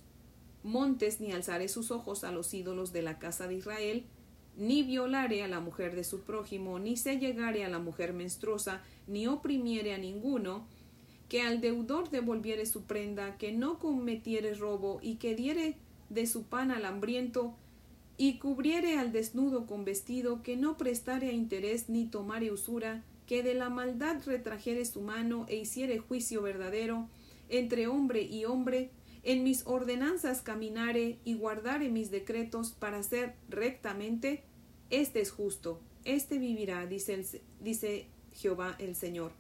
montes 0.63 1.21
ni 1.21 1.33
alzare 1.33 1.69
sus 1.69 1.91
ojos 1.91 2.25
a 2.25 2.33
los 2.33 2.55
ídolos 2.55 2.93
de 2.93 3.03
la 3.03 3.19
casa 3.19 3.49
de 3.49 3.57
Israel, 3.57 4.05
ni 4.57 4.83
violare 4.83 5.43
a 5.43 5.49
la 5.49 5.61
mujer 5.61 5.95
de 5.95 6.05
su 6.05 6.23
prójimo, 6.23 6.79
ni 6.79 6.97
se 6.97 7.19
llegare 7.19 7.65
a 7.65 7.69
la 7.69 7.79
mujer 7.79 8.13
menstruosa, 8.13 8.83
ni 9.07 9.27
oprimiere 9.27 9.95
a 9.95 9.99
ninguno, 9.99 10.67
que 11.29 11.43
al 11.43 11.61
deudor 11.61 12.11
devolviere 12.11 12.67
su 12.67 12.85
prenda, 12.85 13.37
que 13.37 13.53
no 13.53 13.79
cometiere 13.79 14.55
robo 14.55 14.99
y 15.03 15.17
que 15.17 15.35
diere 15.35 15.77
de 16.09 16.27
su 16.27 16.45
pan 16.45 16.71
al 16.71 16.85
hambriento, 16.85 17.55
y 18.17 18.39
cubriere 18.39 18.99
al 18.99 19.13
desnudo 19.13 19.67
con 19.67 19.85
vestido, 19.85 20.43
que 20.43 20.57
no 20.57 20.77
prestare 20.77 21.29
a 21.29 21.33
interés 21.33 21.89
ni 21.89 22.07
tomare 22.07 22.51
usura, 22.51 23.05
que 23.27 23.43
de 23.43 23.55
la 23.55 23.69
maldad 23.69 24.21
retrajere 24.27 24.85
su 24.85 25.03
mano 25.03 25.47
e 25.49 25.57
hiciere 25.57 25.99
juicio 25.99 26.43
verdadero 26.43 27.09
entre 27.49 27.87
hombre 27.87 28.23
y 28.23 28.45
hombre, 28.45 28.91
en 29.23 29.45
mis 29.45 29.67
ordenanzas 29.67 30.41
caminare 30.41 31.19
y 31.25 31.35
guardare 31.35 31.91
mis 31.91 32.11
decretos 32.11 32.73
para 32.73 32.99
hacer 32.99 33.35
rectamente, 33.49 34.43
este 34.91 35.21
es 35.21 35.31
justo, 35.31 35.81
este 36.05 36.39
vivirá, 36.39 36.87
dice, 36.87 37.43
dice 37.61 38.07
Jehová 38.33 38.75
el 38.79 38.97
Señor. 38.97 39.33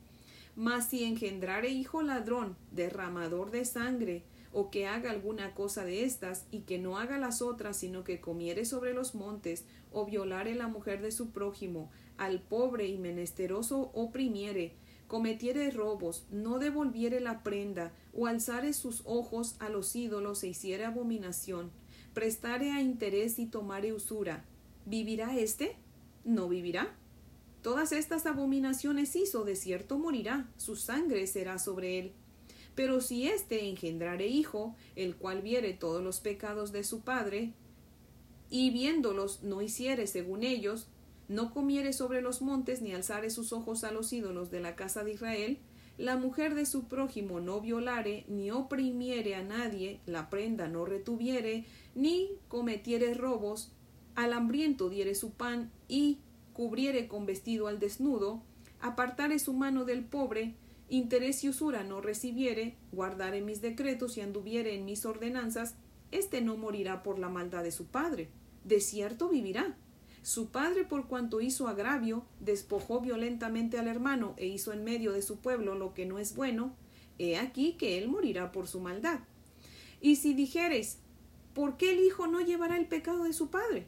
Mas 0.58 0.88
si 0.88 1.04
engendrare 1.04 1.68
hijo 1.68 2.02
ladrón, 2.02 2.56
derramador 2.72 3.52
de 3.52 3.64
sangre, 3.64 4.24
o 4.52 4.70
que 4.72 4.88
haga 4.88 5.12
alguna 5.12 5.54
cosa 5.54 5.84
de 5.84 6.02
estas, 6.02 6.48
y 6.50 6.62
que 6.62 6.80
no 6.80 6.98
haga 6.98 7.16
las 7.16 7.42
otras, 7.42 7.76
sino 7.76 8.02
que 8.02 8.20
comiere 8.20 8.64
sobre 8.64 8.92
los 8.92 9.14
montes, 9.14 9.64
o 9.92 10.04
violare 10.04 10.56
la 10.56 10.66
mujer 10.66 11.00
de 11.00 11.12
su 11.12 11.30
prójimo, 11.30 11.92
al 12.16 12.40
pobre 12.40 12.88
y 12.88 12.98
menesteroso 12.98 13.92
oprimiere, 13.94 14.72
cometiere 15.06 15.70
robos, 15.70 16.26
no 16.32 16.58
devolviere 16.58 17.20
la 17.20 17.44
prenda, 17.44 17.92
o 18.12 18.26
alzare 18.26 18.72
sus 18.72 19.02
ojos 19.04 19.54
a 19.60 19.68
los 19.68 19.94
ídolos 19.94 20.42
e 20.42 20.48
hiciere 20.48 20.84
abominación, 20.84 21.70
prestare 22.14 22.72
a 22.72 22.82
interés 22.82 23.38
y 23.38 23.46
tomare 23.46 23.92
usura, 23.92 24.44
¿vivirá 24.86 25.38
éste? 25.38 25.76
¿No 26.24 26.48
vivirá? 26.48 26.96
Todas 27.62 27.92
estas 27.92 28.26
abominaciones 28.26 29.16
hizo, 29.16 29.44
de 29.44 29.56
cierto 29.56 29.98
morirá, 29.98 30.48
su 30.56 30.76
sangre 30.76 31.26
será 31.26 31.58
sobre 31.58 31.98
él. 31.98 32.12
Pero 32.74 33.00
si 33.00 33.26
éste 33.26 33.68
engendrare 33.68 34.28
hijo, 34.28 34.76
el 34.94 35.16
cual 35.16 35.42
viere 35.42 35.72
todos 35.72 36.02
los 36.02 36.20
pecados 36.20 36.70
de 36.70 36.84
su 36.84 37.00
padre, 37.00 37.52
y 38.50 38.70
viéndolos 38.70 39.42
no 39.42 39.60
hiciere 39.60 40.06
según 40.06 40.44
ellos, 40.44 40.86
no 41.28 41.52
comiere 41.52 41.92
sobre 41.92 42.22
los 42.22 42.40
montes 42.40 42.80
ni 42.80 42.94
alzare 42.94 43.30
sus 43.30 43.52
ojos 43.52 43.84
a 43.84 43.92
los 43.92 44.12
ídolos 44.12 44.50
de 44.50 44.60
la 44.60 44.76
casa 44.76 45.04
de 45.04 45.12
Israel, 45.12 45.58
la 45.98 46.16
mujer 46.16 46.54
de 46.54 46.64
su 46.64 46.84
prójimo 46.84 47.40
no 47.40 47.60
violare, 47.60 48.24
ni 48.28 48.52
oprimiere 48.52 49.34
a 49.34 49.42
nadie, 49.42 50.00
la 50.06 50.30
prenda 50.30 50.68
no 50.68 50.84
retuviere, 50.84 51.66
ni 51.96 52.30
cometiere 52.46 53.14
robos, 53.14 53.72
al 54.14 54.32
hambriento 54.32 54.88
diere 54.88 55.14
su 55.14 55.32
pan 55.32 55.70
y 55.88 56.18
cubriere 56.58 57.06
con 57.06 57.24
vestido 57.24 57.68
al 57.68 57.78
desnudo, 57.78 58.42
apartare 58.80 59.38
su 59.38 59.52
mano 59.52 59.84
del 59.84 60.04
pobre, 60.04 60.56
interés 60.88 61.44
y 61.44 61.50
usura 61.50 61.84
no 61.84 62.00
recibiere, 62.00 62.74
guardare 62.90 63.42
mis 63.42 63.60
decretos 63.60 64.16
y 64.16 64.22
anduviere 64.22 64.74
en 64.74 64.84
mis 64.84 65.06
ordenanzas, 65.06 65.76
éste 66.10 66.40
no 66.40 66.56
morirá 66.56 67.04
por 67.04 67.20
la 67.20 67.28
maldad 67.28 67.62
de 67.62 67.70
su 67.70 67.86
padre, 67.86 68.28
de 68.64 68.80
cierto 68.80 69.28
vivirá. 69.28 69.76
Su 70.22 70.48
padre, 70.48 70.82
por 70.82 71.06
cuanto 71.06 71.40
hizo 71.40 71.68
agravio, 71.68 72.24
despojó 72.40 73.00
violentamente 73.00 73.78
al 73.78 73.86
hermano 73.86 74.34
e 74.36 74.48
hizo 74.48 74.72
en 74.72 74.82
medio 74.82 75.12
de 75.12 75.22
su 75.22 75.38
pueblo 75.38 75.76
lo 75.76 75.94
que 75.94 76.06
no 76.06 76.18
es 76.18 76.34
bueno, 76.34 76.74
he 77.18 77.38
aquí 77.38 77.74
que 77.74 77.98
él 77.98 78.08
morirá 78.08 78.50
por 78.50 78.66
su 78.66 78.80
maldad. 78.80 79.20
Y 80.00 80.16
si 80.16 80.34
dijereis, 80.34 80.98
¿por 81.54 81.76
qué 81.76 81.92
el 81.92 82.00
hijo 82.00 82.26
no 82.26 82.40
llevará 82.40 82.76
el 82.76 82.88
pecado 82.88 83.22
de 83.22 83.32
su 83.32 83.48
padre? 83.48 83.86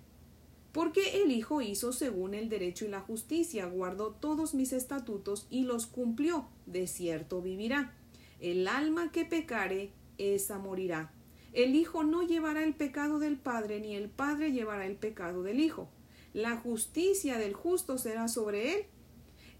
Porque 0.72 1.22
el 1.22 1.32
Hijo 1.32 1.62
hizo 1.62 1.92
según 1.92 2.34
el 2.34 2.48
derecho 2.48 2.84
y 2.84 2.88
la 2.88 3.00
justicia, 3.00 3.66
guardó 3.66 4.12
todos 4.12 4.54
mis 4.54 4.72
estatutos 4.72 5.46
y 5.50 5.64
los 5.64 5.86
cumplió, 5.86 6.46
de 6.66 6.86
cierto 6.86 7.42
vivirá. 7.42 7.96
El 8.40 8.68
alma 8.68 9.10
que 9.10 9.24
pecare, 9.24 9.92
esa 10.18 10.58
morirá. 10.58 11.12
El 11.52 11.74
Hijo 11.74 12.04
no 12.04 12.22
llevará 12.22 12.62
el 12.62 12.74
pecado 12.74 13.18
del 13.18 13.36
Padre, 13.36 13.80
ni 13.80 13.96
el 13.96 14.08
Padre 14.08 14.52
llevará 14.52 14.86
el 14.86 14.96
pecado 14.96 15.42
del 15.42 15.58
Hijo. 15.58 15.88
La 16.32 16.56
justicia 16.56 17.38
del 17.38 17.54
justo 17.54 17.98
será 17.98 18.28
sobre 18.28 18.74
él, 18.74 18.84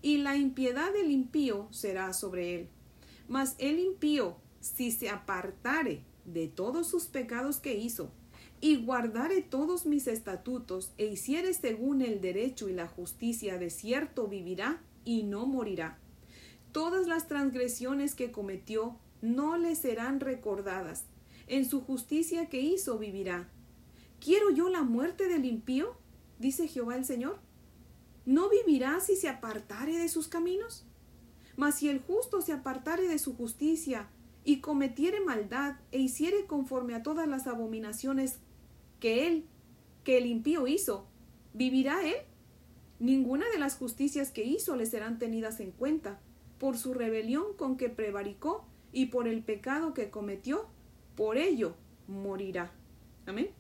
y 0.03 0.19
la 0.19 0.37
impiedad 0.37 0.93
del 0.93 1.11
impío 1.11 1.67
será 1.73 2.13
sobre 2.13 2.55
él. 2.55 2.69
Mas 3.27 3.57
el 3.59 3.81
impío, 3.81 4.37
si 4.61 4.93
se 4.93 5.09
apartare 5.09 6.05
de 6.25 6.47
todos 6.47 6.87
sus 6.87 7.07
pecados 7.07 7.59
que 7.59 7.75
hizo, 7.75 8.13
y 8.61 8.77
guardare 8.85 9.41
todos 9.41 9.87
mis 9.87 10.07
estatutos 10.07 10.93
e 10.99 11.07
hiciere 11.07 11.55
según 11.55 12.03
el 12.03 12.21
derecho 12.21 12.69
y 12.69 12.75
la 12.75 12.87
justicia, 12.87 13.59
de 13.59 13.71
cierto 13.71 14.29
vivirá 14.29 14.83
y 15.05 15.23
no 15.23 15.47
morirá. 15.47 15.99
Todas 16.73 17.07
las 17.07 17.27
transgresiones 17.27 18.15
que 18.15 18.31
cometió 18.31 18.97
no 19.23 19.57
le 19.57 19.75
serán 19.75 20.21
recordadas. 20.21 21.05
En 21.47 21.65
su 21.65 21.81
justicia 21.81 22.49
que 22.49 22.61
hizo 22.61 22.99
vivirá. 22.99 23.49
¿Quiero 24.21 24.51
yo 24.51 24.69
la 24.69 24.83
muerte 24.83 25.29
del 25.29 25.47
impío? 25.47 25.97
dice 26.39 26.69
Jehová 26.69 26.97
el 26.97 27.05
Señor. 27.05 27.39
¿No 28.27 28.51
vivirá 28.51 29.01
si 29.01 29.17
se 29.17 29.29
apartare 29.29 29.97
de 29.97 30.09
sus 30.09 30.29
caminos? 30.29 30.85
Mas 31.57 31.77
si 31.77 31.89
el 31.89 32.01
justo 32.01 32.43
se 32.43 32.53
apartare 32.53 33.09
de 33.09 33.19
su 33.19 33.35
justicia 33.35 34.09
y 34.45 34.61
cometiere 34.61 35.21
maldad 35.21 35.77
e 35.91 35.99
hiciere 35.99 36.47
conforme 36.47 36.95
a 36.95 37.03
todas 37.03 37.27
las 37.27 37.47
abominaciones 37.47 38.39
que 39.01 39.27
él, 39.27 39.47
que 40.05 40.19
el 40.19 40.27
impío 40.27 40.67
hizo, 40.67 41.07
¿vivirá 41.53 42.07
él? 42.07 42.17
Ninguna 42.99 43.49
de 43.51 43.59
las 43.59 43.77
justicias 43.77 44.31
que 44.31 44.45
hizo 44.45 44.77
le 44.77 44.87
serán 44.87 45.19
tenidas 45.19 45.59
en 45.61 45.73
cuenta, 45.73 46.21
por 46.59 46.77
su 46.77 46.93
rebelión 46.93 47.55
con 47.57 47.77
que 47.77 47.89
prevaricó 47.89 48.67
y 48.93 49.07
por 49.07 49.27
el 49.27 49.43
pecado 49.43 49.95
que 49.95 50.11
cometió, 50.11 50.69
por 51.17 51.39
ello 51.39 51.75
morirá. 52.07 52.71
Amén. 53.27 53.51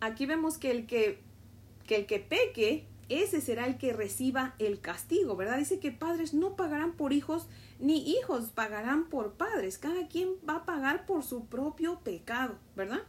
Aquí 0.00 0.26
vemos 0.26 0.58
que 0.58 0.70
el 0.72 0.86
que, 0.86 1.20
que 1.86 1.96
el 1.96 2.06
que 2.06 2.18
peque 2.18 2.86
ese 3.08 3.40
será 3.40 3.66
el 3.66 3.76
que 3.76 3.92
reciba 3.92 4.54
el 4.58 4.80
castigo, 4.80 5.36
¿verdad? 5.36 5.58
Dice 5.58 5.78
que 5.78 5.92
padres 5.92 6.34
no 6.34 6.56
pagarán 6.56 6.96
por 6.96 7.12
hijos, 7.12 7.48
ni 7.78 8.10
hijos 8.12 8.50
pagarán 8.50 9.08
por 9.08 9.34
padres. 9.34 9.78
Cada 9.78 10.08
quien 10.08 10.30
va 10.48 10.56
a 10.56 10.64
pagar 10.64 11.06
por 11.06 11.22
su 11.22 11.46
propio 11.46 12.00
pecado, 12.00 12.56
¿verdad? 12.76 13.02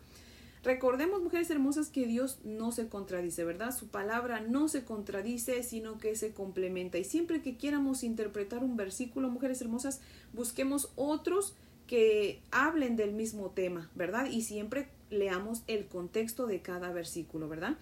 Recordemos, 0.65 1.21
mujeres 1.21 1.51
hermosas, 1.51 1.89
que 1.89 2.07
Dios 2.07 2.39
no 2.43 2.71
se 2.71 2.87
contradice, 2.87 3.43
¿verdad? 3.43 3.71
Su 3.71 3.87
palabra 3.87 4.39
no 4.39 4.67
se 4.67 4.83
contradice, 4.83 5.61
sino 5.61 5.99
que 5.99 6.15
se 6.15 6.33
complementa. 6.33 6.97
Y 6.97 7.03
siempre 7.03 7.43
que 7.43 7.55
quieramos 7.55 8.03
interpretar 8.03 8.63
un 8.63 8.75
versículo, 8.75 9.29
mujeres 9.29 9.61
hermosas, 9.61 10.01
busquemos 10.33 10.91
otros 10.95 11.53
que 11.85 12.41
hablen 12.49 12.95
del 12.95 13.13
mismo 13.13 13.51
tema, 13.51 13.91
¿verdad? 13.93 14.25
Y 14.25 14.41
siempre 14.41 14.87
leamos 15.11 15.61
el 15.67 15.85
contexto 15.85 16.47
de 16.47 16.63
cada 16.63 16.91
versículo, 16.91 17.47
¿verdad? 17.47 17.77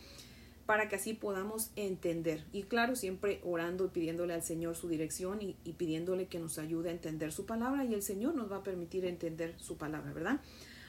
Para 0.66 0.90
que 0.90 0.98
así 0.98 1.14
podamos 1.14 1.72
entender. 1.78 2.44
Y 2.52 2.64
claro, 2.64 2.98
siempre 2.98 3.40
orando 3.46 3.86
y 3.86 3.90
pidiéndole 3.92 4.34
al 4.34 4.44
Señor 4.44 4.76
su 4.76 4.90
dirección 4.90 5.42
y, 5.42 5.56
y 5.64 5.72
pidiéndole 5.72 6.28
que 6.28 6.40
nos 6.40 6.58
ayude 6.60 6.90
a 6.90 6.92
entender 6.92 7.32
su 7.32 7.46
palabra 7.46 7.86
y 7.86 7.94
el 7.94 8.02
Señor 8.02 8.36
nos 8.36 8.52
va 8.52 8.58
a 8.58 8.64
permitir 8.64 9.06
entender 9.06 9.56
su 9.58 9.78
palabra, 9.78 10.12
¿verdad? 10.12 10.42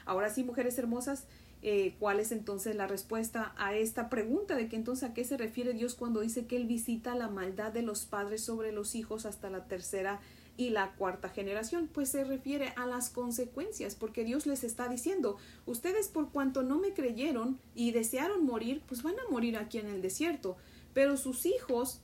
Ahora 0.05 0.29
sí, 0.29 0.43
mujeres 0.43 0.77
hermosas, 0.77 1.25
eh, 1.67 1.95
cuál 1.97 2.19
es 2.19 2.31
entonces 2.31 2.75
la 2.75 2.85
respuesta 2.85 3.55
a 3.57 3.73
esta 3.73 4.07
pregunta 4.07 4.55
de 4.55 4.69
que 4.69 4.75
entonces 4.75 5.09
a 5.09 5.15
qué 5.15 5.23
se 5.23 5.35
refiere 5.35 5.73
Dios 5.73 5.95
cuando 5.95 6.19
dice 6.19 6.45
que 6.45 6.57
Él 6.57 6.67
visita 6.67 7.15
la 7.15 7.27
maldad 7.27 7.71
de 7.71 7.81
los 7.81 8.05
padres 8.05 8.41
sobre 8.43 8.71
los 8.71 8.93
hijos 8.93 9.25
hasta 9.25 9.49
la 9.49 9.65
tercera 9.65 10.21
y 10.57 10.69
la 10.69 10.91
cuarta 10.91 11.29
generación, 11.29 11.89
pues 11.91 12.09
se 12.09 12.23
refiere 12.23 12.71
a 12.75 12.85
las 12.85 13.09
consecuencias, 13.09 13.95
porque 13.95 14.23
Dios 14.23 14.45
les 14.45 14.63
está 14.63 14.87
diciendo, 14.87 15.37
ustedes 15.65 16.07
por 16.07 16.29
cuanto 16.29 16.61
no 16.61 16.77
me 16.77 16.93
creyeron 16.93 17.59
y 17.73 17.93
desearon 17.93 18.45
morir, 18.45 18.83
pues 18.85 19.01
van 19.01 19.15
a 19.15 19.31
morir 19.31 19.57
aquí 19.57 19.79
en 19.79 19.87
el 19.87 20.03
desierto, 20.03 20.57
pero 20.93 21.17
sus 21.17 21.47
hijos, 21.47 21.99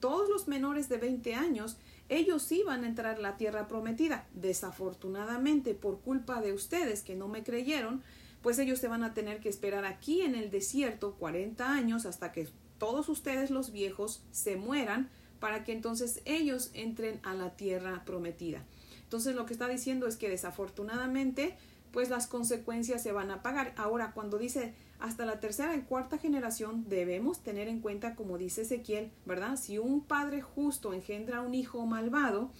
todos 0.00 0.28
los 0.28 0.48
menores 0.48 0.90
de 0.90 0.98
20 0.98 1.34
años, 1.34 1.78
ellos 2.10 2.42
sí 2.42 2.62
van 2.62 2.84
a 2.84 2.88
entrar 2.88 3.16
a 3.16 3.20
la 3.20 3.38
tierra 3.38 3.68
prometida. 3.68 4.26
Desafortunadamente, 4.34 5.72
por 5.72 6.00
culpa 6.00 6.42
de 6.42 6.52
ustedes 6.52 7.02
que 7.02 7.16
no 7.16 7.28
me 7.28 7.42
creyeron, 7.42 8.02
pues 8.42 8.58
ellos 8.58 8.78
se 8.78 8.88
van 8.88 9.02
a 9.02 9.14
tener 9.14 9.40
que 9.40 9.48
esperar 9.48 9.84
aquí 9.84 10.22
en 10.22 10.34
el 10.34 10.50
desierto 10.50 11.14
40 11.14 11.70
años 11.70 12.06
hasta 12.06 12.32
que 12.32 12.48
todos 12.78 13.08
ustedes 13.08 13.50
los 13.50 13.72
viejos 13.72 14.22
se 14.30 14.56
mueran 14.56 15.10
para 15.40 15.64
que 15.64 15.72
entonces 15.72 16.22
ellos 16.24 16.70
entren 16.74 17.20
a 17.22 17.34
la 17.34 17.56
tierra 17.56 18.02
prometida. 18.04 18.64
Entonces 19.02 19.34
lo 19.34 19.46
que 19.46 19.52
está 19.52 19.68
diciendo 19.68 20.06
es 20.06 20.16
que 20.16 20.28
desafortunadamente 20.28 21.56
pues 21.92 22.10
las 22.10 22.26
consecuencias 22.26 23.02
se 23.02 23.12
van 23.12 23.30
a 23.30 23.42
pagar. 23.42 23.72
Ahora 23.76 24.12
cuando 24.12 24.38
dice 24.38 24.74
hasta 25.00 25.24
la 25.24 25.40
tercera 25.40 25.76
y 25.76 25.82
cuarta 25.82 26.18
generación 26.18 26.88
debemos 26.88 27.40
tener 27.40 27.68
en 27.68 27.80
cuenta 27.80 28.14
como 28.14 28.36
dice 28.36 28.62
Ezequiel, 28.62 29.10
¿verdad? 29.24 29.56
Si 29.56 29.78
un 29.78 30.02
padre 30.02 30.42
justo 30.42 30.92
engendra 30.92 31.40
un 31.40 31.54
hijo 31.54 31.86
malvado, 31.86 32.50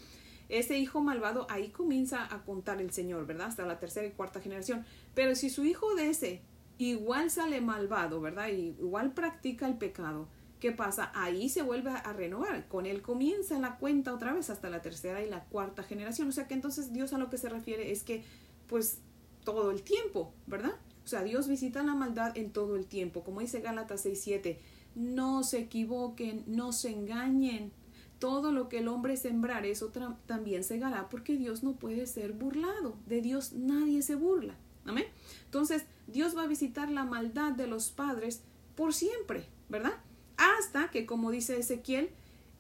ese 0.49 0.79
hijo 0.79 1.01
malvado 1.01 1.47
ahí 1.51 1.69
comienza 1.69 2.33
a 2.35 2.43
contar 2.45 2.81
el 2.81 2.91
Señor, 2.91 3.27
¿verdad? 3.27 3.49
Hasta 3.49 3.67
la 3.67 3.79
tercera 3.79 4.07
y 4.07 4.13
cuarta 4.13 4.41
generación. 4.41 4.85
Pero 5.15 5.35
si 5.35 5.51
su 5.51 5.65
hijo 5.65 5.95
de 5.95 6.11
ese 6.11 6.43
igual 6.79 7.31
sale 7.31 7.61
malvado, 7.61 8.21
¿verdad? 8.21 8.49
Y 8.49 8.77
igual 8.79 9.13
practica 9.13 9.67
el 9.67 9.77
pecado, 9.77 10.29
¿qué 10.61 10.73
pasa? 10.73 11.13
Ahí 11.15 11.49
se 11.49 11.63
vuelve 11.63 11.91
a 11.91 12.13
renovar. 12.13 12.67
Con 12.69 12.87
él 12.87 13.03
comienza 13.03 13.59
la 13.59 13.77
cuenta 13.77 14.15
otra 14.15 14.33
vez 14.33 14.49
hasta 14.49 14.71
la 14.71 14.81
tercera 14.81 15.23
y 15.23 15.29
la 15.29 15.45
cuarta 15.45 15.83
generación. 15.83 16.29
O 16.29 16.33
sea 16.33 16.49
que 16.49 16.55
entonces 16.55 16.93
Dios 16.93 17.13
a 17.13 17.19
lo 17.19 17.31
que 17.31 17.39
se 17.39 17.49
refiere 17.49 17.91
es 17.93 18.03
que, 18.03 18.25
pues, 18.69 19.01
todo 19.45 19.71
el 19.71 19.83
tiempo, 19.83 20.33
¿verdad? 20.47 20.77
O 21.05 21.09
sea, 21.09 21.23
Dios 21.23 21.49
visita 21.49 21.83
la 21.83 21.95
maldad 21.95 22.37
en 22.37 22.53
todo 22.53 22.77
el 22.77 22.87
tiempo. 22.87 23.23
Como 23.25 23.41
dice 23.41 23.61
Gálatas 23.61 24.05
6.7, 24.05 24.59
no 24.95 25.43
se 25.43 25.61
equivoquen, 25.61 26.45
no 26.47 26.73
se 26.73 26.91
engañen 26.91 27.73
todo 28.19 28.53
lo 28.53 28.69
que 28.69 28.79
el 28.79 28.89
hombre 28.89 29.17
sembrar, 29.17 29.65
eso 29.65 29.93
también 30.27 30.65
segará, 30.65 31.09
porque 31.09 31.37
Dios 31.37 31.63
no 31.63 31.73
puede 31.73 32.07
ser 32.07 32.33
burlado. 32.33 32.97
De 33.07 33.21
Dios 33.21 33.53
nadie 33.53 34.03
se 34.03 34.15
burla. 34.15 34.55
Amén. 34.85 35.07
Entonces, 35.45 35.85
Dios 36.07 36.37
va 36.37 36.43
a 36.43 36.49
visitar 36.49 36.91
la 36.91 37.05
maldad 37.05 37.53
de 37.53 37.67
los 37.67 37.91
padres 37.91 38.43
por 38.75 38.95
siempre, 38.95 39.45
¿verdad? 39.69 39.95
Hasta 40.37 40.91
que, 40.91 41.07
como 41.07 41.31
dice 41.31 41.59
Ezequiel, 41.59 42.11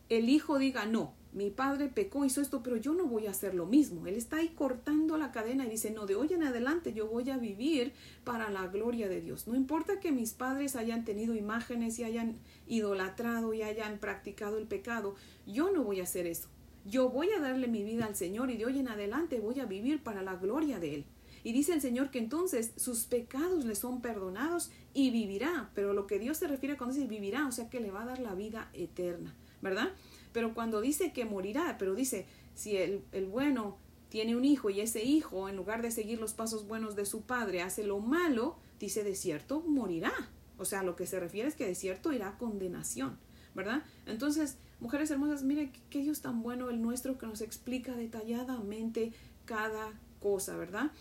el 0.09 0.29
hijo 0.29 0.59
diga, 0.59 0.87
no, 0.87 1.15
mi 1.39 1.51
padre 1.51 1.89
pecó, 1.89 2.25
hizo 2.25 2.41
esto, 2.41 2.65
pero 2.65 2.77
yo 2.77 2.95
no 2.95 3.07
voy 3.07 3.29
a 3.29 3.31
hacer 3.31 3.55
lo 3.55 3.65
mismo. 3.65 4.09
Él 4.09 4.17
está 4.17 4.39
ahí 4.39 4.49
cortando 4.49 5.17
la 5.17 5.31
cadena 5.31 5.65
y 5.65 5.71
dice, 5.71 5.93
no, 5.93 6.05
de 6.05 6.17
hoy 6.17 6.33
en 6.33 6.43
adelante 6.43 6.93
yo 6.93 7.07
voy 7.07 7.31
a 7.31 7.39
vivir 7.39 7.93
para 8.25 8.51
la 8.51 8.67
gloria 8.67 9.09
de 9.09 9.21
Dios. 9.21 9.47
No 9.47 9.55
importa 9.55 10.01
que 10.01 10.11
mis 10.11 10.33
padres 10.33 10.75
hayan 10.75 11.05
tenido 11.05 11.37
imágenes 11.37 11.97
y 12.01 12.05
hayan 12.05 12.39
idolatrado 12.67 13.55
y 13.55 13.63
hayan 13.63 13.99
practicado 13.99 14.59
el 14.59 14.67
pecado, 14.67 15.15
yo 15.47 15.71
no 15.71 15.85
voy 15.85 16.01
a 16.01 16.03
hacer 16.03 16.27
eso. 16.27 16.49
Yo 16.85 17.09
voy 17.09 17.31
a 17.31 17.41
darle 17.41 17.69
mi 17.69 17.85
vida 17.85 18.07
al 18.07 18.17
Señor 18.17 18.51
y 18.51 18.57
de 18.57 18.67
hoy 18.67 18.81
en 18.81 18.89
adelante 18.89 19.39
voy 19.39 19.61
a 19.61 19.65
vivir 19.65 20.03
para 20.03 20.23
la 20.23 20.35
gloria 20.35 20.81
de 20.81 20.97
Él. 20.97 21.05
Y 21.45 21.53
dice 21.53 21.73
el 21.73 21.81
Señor 21.81 22.11
que 22.11 22.19
entonces 22.19 22.73
sus 22.75 23.05
pecados 23.05 23.65
le 23.65 23.77
son 23.77 24.01
perdonados 24.01 24.73
y 24.93 25.13
vivirá. 25.13 25.71
Pero 25.77 25.93
lo 25.93 26.09
que 26.09 26.19
Dios 26.19 26.39
se 26.39 26.49
refiere 26.49 26.77
cuando 26.77 26.97
dice 26.97 27.07
vivirá, 27.07 27.47
o 27.47 27.53
sea 27.53 27.71
que 27.71 27.79
le 27.79 27.93
va 27.93 28.03
a 28.03 28.07
dar 28.07 28.19
la 28.19 28.35
vida 28.35 28.71
eterna, 28.73 29.37
¿verdad? 29.63 29.93
Pero 30.39 30.55
cuando 30.55 30.81
dice 30.81 31.13
que 31.13 31.25
morirá, 31.25 31.79
pero 31.81 31.97
dice, 31.97 32.25
si 32.55 32.77
el, 32.77 33.03
el 33.11 33.27
bueno 33.27 33.77
tiene 34.09 34.37
un 34.37 34.45
hijo 34.45 34.71
y 34.71 34.81
ese 34.81 35.03
hijo, 35.03 35.49
en 35.49 35.57
lugar 35.57 35.83
de 35.83 35.91
seguir 35.91 36.21
los 36.21 36.33
pasos 36.33 36.69
buenos 36.69 36.95
de 36.95 37.07
su 37.07 37.23
padre, 37.23 37.61
hace 37.61 37.83
lo 37.83 37.99
malo, 37.99 38.57
dice 38.79 39.03
de 39.03 39.17
cierto 39.17 39.63
morirá. 39.63 40.13
O 40.57 40.65
sea, 40.65 40.85
lo 40.85 40.95
que 40.95 41.09
se 41.09 41.19
refiere 41.19 41.49
es 41.49 41.57
que 41.57 41.67
de 41.67 41.75
cierto 41.75 42.13
irá 42.13 42.29
a 42.29 42.39
condenación, 42.39 43.19
¿verdad? 43.53 43.83
Entonces, 44.07 44.59
mujeres 44.79 45.11
hermosas, 45.11 45.43
mire 45.43 45.73
qué 45.91 46.03
Dios 46.03 46.21
tan 46.21 46.41
bueno 46.41 46.71
el 46.71 46.81
nuestro 46.83 47.19
que 47.19 47.27
nos 47.27 47.41
explica 47.41 47.97
detalladamente 47.97 49.13
cada 49.45 49.93
cosa, 50.21 50.57
¿verdad? 50.57 50.93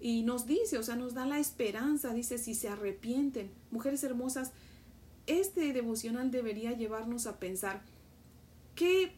Y 0.00 0.20
nos 0.20 0.46
dice, 0.46 0.76
o 0.76 0.82
sea, 0.82 0.96
nos 0.96 1.14
da 1.14 1.24
la 1.24 1.38
esperanza, 1.38 2.12
dice, 2.12 2.36
si 2.36 2.54
se 2.54 2.68
arrepienten. 2.68 3.50
Mujeres 3.70 4.04
hermosas, 4.04 4.52
este 5.26 5.72
devocional 5.72 6.30
debería 6.30 6.72
llevarnos 6.72 7.26
a 7.26 7.38
pensar, 7.38 7.80
¿Qué, 8.74 9.12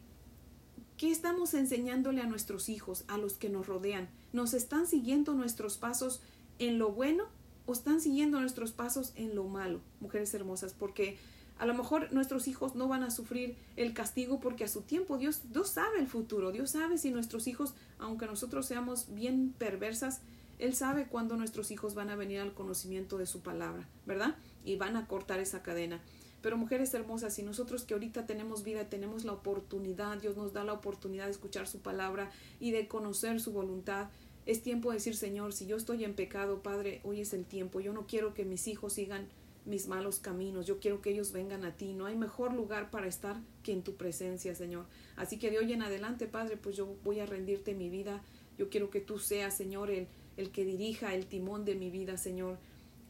¿Qué 0.96 1.10
estamos 1.10 1.54
enseñándole 1.54 2.20
a 2.20 2.26
nuestros 2.26 2.68
hijos, 2.68 3.04
a 3.08 3.18
los 3.18 3.34
que 3.34 3.48
nos 3.48 3.66
rodean? 3.66 4.08
¿Nos 4.32 4.52
están 4.54 4.86
siguiendo 4.86 5.34
nuestros 5.34 5.78
pasos 5.78 6.20
en 6.58 6.78
lo 6.78 6.92
bueno 6.92 7.24
o 7.66 7.72
están 7.72 8.00
siguiendo 8.00 8.40
nuestros 8.40 8.72
pasos 8.72 9.12
en 9.14 9.34
lo 9.34 9.44
malo, 9.44 9.80
mujeres 10.00 10.34
hermosas? 10.34 10.74
Porque 10.74 11.18
a 11.58 11.66
lo 11.66 11.74
mejor 11.74 12.12
nuestros 12.12 12.48
hijos 12.48 12.74
no 12.74 12.88
van 12.88 13.04
a 13.04 13.10
sufrir 13.10 13.56
el 13.76 13.94
castigo 13.94 14.40
porque 14.40 14.64
a 14.64 14.68
su 14.68 14.82
tiempo 14.82 15.18
Dios, 15.18 15.42
Dios 15.52 15.68
sabe 15.68 16.00
el 16.00 16.08
futuro, 16.08 16.50
Dios 16.50 16.70
sabe 16.70 16.98
si 16.98 17.10
nuestros 17.10 17.46
hijos, 17.46 17.74
aunque 17.98 18.26
nosotros 18.26 18.66
seamos 18.66 19.14
bien 19.14 19.54
perversas, 19.56 20.20
Él 20.58 20.74
sabe 20.74 21.06
cuándo 21.06 21.36
nuestros 21.36 21.70
hijos 21.70 21.94
van 21.94 22.10
a 22.10 22.16
venir 22.16 22.40
al 22.40 22.54
conocimiento 22.54 23.18
de 23.18 23.26
su 23.26 23.40
palabra, 23.40 23.88
¿verdad? 24.04 24.34
Y 24.64 24.76
van 24.76 24.96
a 24.96 25.06
cortar 25.06 25.38
esa 25.38 25.62
cadena. 25.62 26.00
Pero 26.44 26.58
mujeres 26.58 26.92
hermosas, 26.92 27.32
si 27.32 27.42
nosotros 27.42 27.84
que 27.84 27.94
ahorita 27.94 28.26
tenemos 28.26 28.64
vida, 28.64 28.90
tenemos 28.90 29.24
la 29.24 29.32
oportunidad, 29.32 30.18
Dios 30.18 30.36
nos 30.36 30.52
da 30.52 30.62
la 30.62 30.74
oportunidad 30.74 31.24
de 31.24 31.30
escuchar 31.30 31.66
su 31.66 31.78
palabra 31.78 32.30
y 32.60 32.70
de 32.70 32.86
conocer 32.86 33.40
su 33.40 33.50
voluntad, 33.50 34.10
es 34.44 34.62
tiempo 34.62 34.90
de 34.90 34.96
decir, 34.96 35.16
Señor, 35.16 35.54
si 35.54 35.64
yo 35.64 35.78
estoy 35.78 36.04
en 36.04 36.12
pecado, 36.12 36.62
Padre, 36.62 37.00
hoy 37.02 37.22
es 37.22 37.32
el 37.32 37.46
tiempo. 37.46 37.80
Yo 37.80 37.94
no 37.94 38.06
quiero 38.06 38.34
que 38.34 38.44
mis 38.44 38.68
hijos 38.68 38.92
sigan 38.92 39.26
mis 39.64 39.88
malos 39.88 40.18
caminos. 40.18 40.66
Yo 40.66 40.80
quiero 40.80 41.00
que 41.00 41.12
ellos 41.12 41.32
vengan 41.32 41.64
a 41.64 41.78
ti. 41.78 41.94
No 41.94 42.04
hay 42.04 42.14
mejor 42.14 42.52
lugar 42.52 42.90
para 42.90 43.06
estar 43.06 43.40
que 43.62 43.72
en 43.72 43.80
tu 43.80 43.94
presencia, 43.94 44.54
Señor. 44.54 44.84
Así 45.16 45.38
que 45.38 45.50
de 45.50 45.60
hoy 45.60 45.72
en 45.72 45.80
adelante, 45.80 46.26
Padre, 46.26 46.58
pues 46.58 46.76
yo 46.76 46.94
voy 47.04 47.20
a 47.20 47.24
rendirte 47.24 47.74
mi 47.74 47.88
vida. 47.88 48.22
Yo 48.58 48.68
quiero 48.68 48.90
que 48.90 49.00
tú 49.00 49.18
seas, 49.18 49.56
Señor, 49.56 49.90
el, 49.90 50.08
el 50.36 50.50
que 50.50 50.66
dirija 50.66 51.14
el 51.14 51.24
timón 51.24 51.64
de 51.64 51.74
mi 51.74 51.88
vida, 51.88 52.18
Señor. 52.18 52.58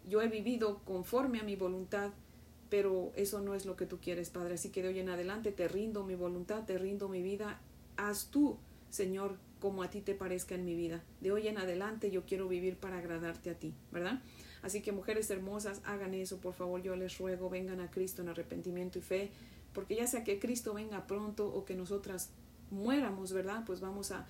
Yo 0.09 0.23
he 0.23 0.29
vivido 0.29 0.83
conforme 0.85 1.41
a 1.41 1.43
mi 1.43 1.57
voluntad, 1.57 2.13
pero 2.75 3.13
eso 3.15 3.41
no 3.41 3.55
es 3.55 3.67
lo 3.67 3.77
que 3.77 3.87
tú 3.87 4.01
quieres, 4.01 4.31
Padre. 4.31 4.55
Así 4.55 4.71
que 4.71 4.83
de 4.83 4.89
hoy 4.89 4.99
en 4.99 5.09
adelante 5.09 5.53
te 5.53 5.69
rindo 5.69 6.03
mi 6.03 6.17
voluntad, 6.17 6.65
te 6.65 6.77
rindo 6.77 7.09
mi 7.09 7.23
vida. 7.23 7.61
Haz 7.97 8.31
tú, 8.33 8.59
Señor, 8.91 9.37
como 9.61 9.85
a 9.85 9.91
ti 9.91 10.01
te 10.01 10.13
parezca 10.17 10.57
en 10.57 10.65
mi 10.65 10.75
vida. 10.75 11.01
De 11.21 11.31
hoy 11.31 11.47
en 11.47 11.57
adelante 11.57 12.11
yo 12.11 12.25
quiero 12.25 12.49
vivir 12.49 12.77
para 12.77 12.99
agradarte 12.99 13.51
a 13.51 13.55
ti, 13.55 13.75
¿verdad? 13.93 14.21
Así 14.63 14.83
que 14.83 14.91
mujeres 14.91 15.31
hermosas, 15.31 15.83
hagan 15.85 16.15
eso, 16.15 16.39
por 16.39 16.53
favor, 16.53 16.83
yo 16.83 16.97
les 16.97 17.17
ruego, 17.17 17.49
vengan 17.49 17.81
a 17.81 17.93
Cristo 17.93 18.23
en 18.23 18.29
arrepentimiento 18.31 18.99
y 18.99 19.03
fe, 19.03 19.31
porque 19.73 19.95
ya 19.95 20.09
sea 20.09 20.25
que 20.25 20.41
Cristo 20.41 20.75
venga 20.75 21.07
pronto 21.07 21.47
o 21.47 21.65
que 21.65 21.77
nosotras 21.77 22.31
muéramos, 22.73 23.33
¿verdad? 23.33 23.63
Pues 23.65 23.81
vamos 23.81 24.11
a, 24.11 24.27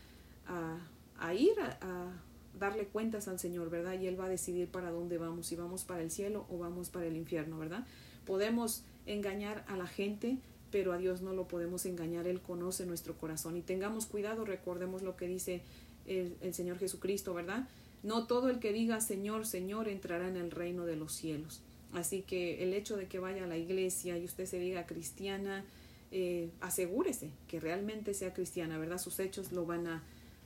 a, 1.19 1.33
ir 1.33 1.59
a, 1.61 1.79
a 1.81 2.13
darle 2.61 2.89
cuentas 2.89 3.27
al 3.27 3.39
Señor, 3.39 3.71
¿verdad? 3.71 3.99
Y 3.99 4.07
Él 4.07 4.21
va 4.21 4.27
a 4.27 4.29
decidir 4.29 4.69
para 4.69 4.91
dónde 4.91 5.17
vamos, 5.17 5.47
si 5.47 5.57
vamos 5.57 5.85
para 5.85 6.03
el 6.03 6.11
cielo 6.11 6.45
o 6.51 6.59
vamos 6.59 6.91
para 6.91 7.07
el 7.07 7.17
infierno, 7.17 7.59
¿verdad? 7.59 7.87
Podemos 8.27 8.83
engañar 9.07 9.65
a 9.69 9.77
la 9.77 9.87
gente, 9.87 10.39
pero 10.71 10.93
a 10.93 10.99
Dios 10.99 11.21
no 11.21 11.33
lo 11.33 11.47
podemos 11.47 11.87
engañar, 11.87 12.27
Él 12.27 12.41
conoce 12.41 12.87
nuestro 12.87 13.17
corazón. 13.17 13.57
Y 13.57 13.63
tengamos 13.63 14.07
cuidado, 14.07 14.45
recordemos 14.45 15.03
lo 15.03 15.17
que 15.17 15.29
dice 15.29 15.63
el, 16.07 16.55
Señor 16.55 16.79
Jesucristo, 16.79 17.35
¿verdad? 17.35 17.69
No 18.03 18.27
todo 18.27 18.51
el 18.51 18.59
que 18.59 18.73
diga 18.73 19.01
Señor, 19.01 19.47
Señor 19.47 19.89
entrará 19.89 20.29
en 20.29 20.37
el 20.37 20.51
reino 20.51 20.85
de 20.85 20.97
los 20.97 21.13
cielos. 21.13 21.61
Así 21.93 22.23
que 22.23 22.63
el 22.63 22.75
hecho 22.75 22.97
de 22.97 23.07
que 23.07 23.19
vaya 23.19 23.45
a 23.45 23.47
la 23.47 23.57
iglesia 23.57 24.19
y 24.19 24.25
usted 24.25 24.47
se 24.47 24.59
diga 24.59 24.85
cristiana, 24.85 25.65
eh, 26.11 26.51
asegúrese 26.61 27.31
que 27.49 27.61
realmente 27.61 28.15
sea 28.15 28.35
cristiana, 28.35 28.79
¿verdad? 28.79 28.99
Sus 28.99 29.21
hechos 29.21 29.53
lo 29.53 29.65
van 29.65 29.87
a 29.87 30.03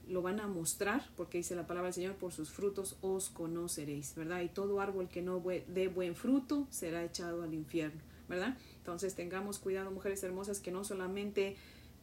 lo 0.08 0.22
van 0.22 0.40
a 0.40 0.46
mostrar, 0.46 1.08
porque 1.16 1.38
dice 1.38 1.54
la 1.54 1.66
palabra 1.66 1.88
del 1.88 1.94
Señor, 1.94 2.14
por 2.14 2.32
sus 2.32 2.50
frutos 2.50 2.96
os 3.00 3.28
conoceréis, 3.30 4.14
¿verdad? 4.14 4.40
Y 4.40 4.48
todo 4.48 4.80
árbol 4.80 5.08
que 5.08 5.22
no 5.22 5.42
dé 5.68 5.88
buen 5.88 6.14
fruto 6.14 6.66
será 6.70 7.04
echado 7.04 7.42
al 7.42 7.54
infierno, 7.54 8.00
¿verdad? 8.28 8.56
Entonces 8.78 9.14
tengamos 9.14 9.58
cuidado, 9.58 9.90
mujeres 9.90 10.22
hermosas, 10.22 10.60
que 10.60 10.70
no 10.70 10.84
solamente 10.84 11.56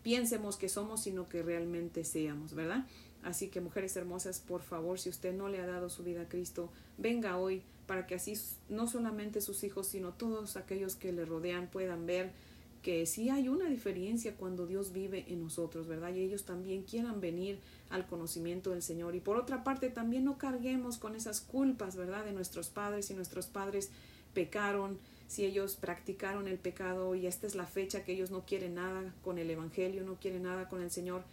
piensemos 0.03 0.57
que 0.57 0.69
somos, 0.69 1.01
sino 1.01 1.27
que 1.27 1.41
realmente 1.41 2.03
seamos, 2.03 2.53
¿verdad? 2.53 2.85
Así 3.23 3.47
que 3.47 3.59
mujeres 3.59 3.95
hermosas, 3.95 4.39
por 4.39 4.61
favor, 4.61 4.99
si 4.99 5.09
usted 5.09 5.33
no 5.33 5.49
le 5.49 5.59
ha 5.59 5.65
dado 5.65 5.89
su 5.89 6.03
vida 6.03 6.21
a 6.21 6.29
Cristo, 6.29 6.69
venga 6.99 7.37
hoy 7.37 7.63
para 7.87 8.05
que 8.05 8.15
así 8.15 8.33
no 8.69 8.87
solamente 8.87 9.41
sus 9.41 9.63
hijos, 9.63 9.87
sino 9.87 10.13
todos 10.13 10.57
aquellos 10.57 10.95
que 10.95 11.11
le 11.11 11.25
rodean 11.25 11.67
puedan 11.67 12.05
ver 12.05 12.31
que 12.85 13.07
sí 13.07 13.31
hay 13.31 13.49
una 13.49 13.67
diferencia 13.67 14.35
cuando 14.35 14.67
Dios 14.67 14.93
vive 14.93 15.25
en 15.29 15.41
nosotros, 15.41 15.87
¿verdad? 15.87 16.13
Y 16.13 16.19
ellos 16.19 16.43
también 16.43 16.83
quieran 16.83 17.19
venir 17.19 17.57
al 17.89 18.05
conocimiento 18.05 18.69
del 18.69 18.83
Señor. 18.83 19.15
Y 19.15 19.21
por 19.21 19.37
otra 19.37 19.63
parte, 19.63 19.89
también 19.89 20.23
no 20.23 20.37
carguemos 20.37 20.99
con 20.99 21.15
esas 21.15 21.41
culpas, 21.41 21.95
¿verdad? 21.95 22.25
De 22.25 22.31
nuestros 22.31 22.69
padres, 22.69 23.07
si 23.07 23.15
nuestros 23.15 23.47
padres 23.47 23.89
pecaron, 24.35 24.99
si 25.27 25.45
ellos 25.45 25.75
practicaron 25.75 26.47
el 26.47 26.59
pecado 26.59 27.15
y 27.15 27.25
esta 27.25 27.47
es 27.47 27.55
la 27.55 27.65
fecha 27.65 28.03
que 28.03 28.13
ellos 28.13 28.29
no 28.29 28.45
quieren 28.45 28.75
nada 28.75 29.15
con 29.23 29.39
el 29.39 29.49
Evangelio, 29.49 30.03
no 30.03 30.19
quieren 30.19 30.43
nada 30.43 30.69
con 30.69 30.83
el 30.83 30.91
Señor. 30.91 31.23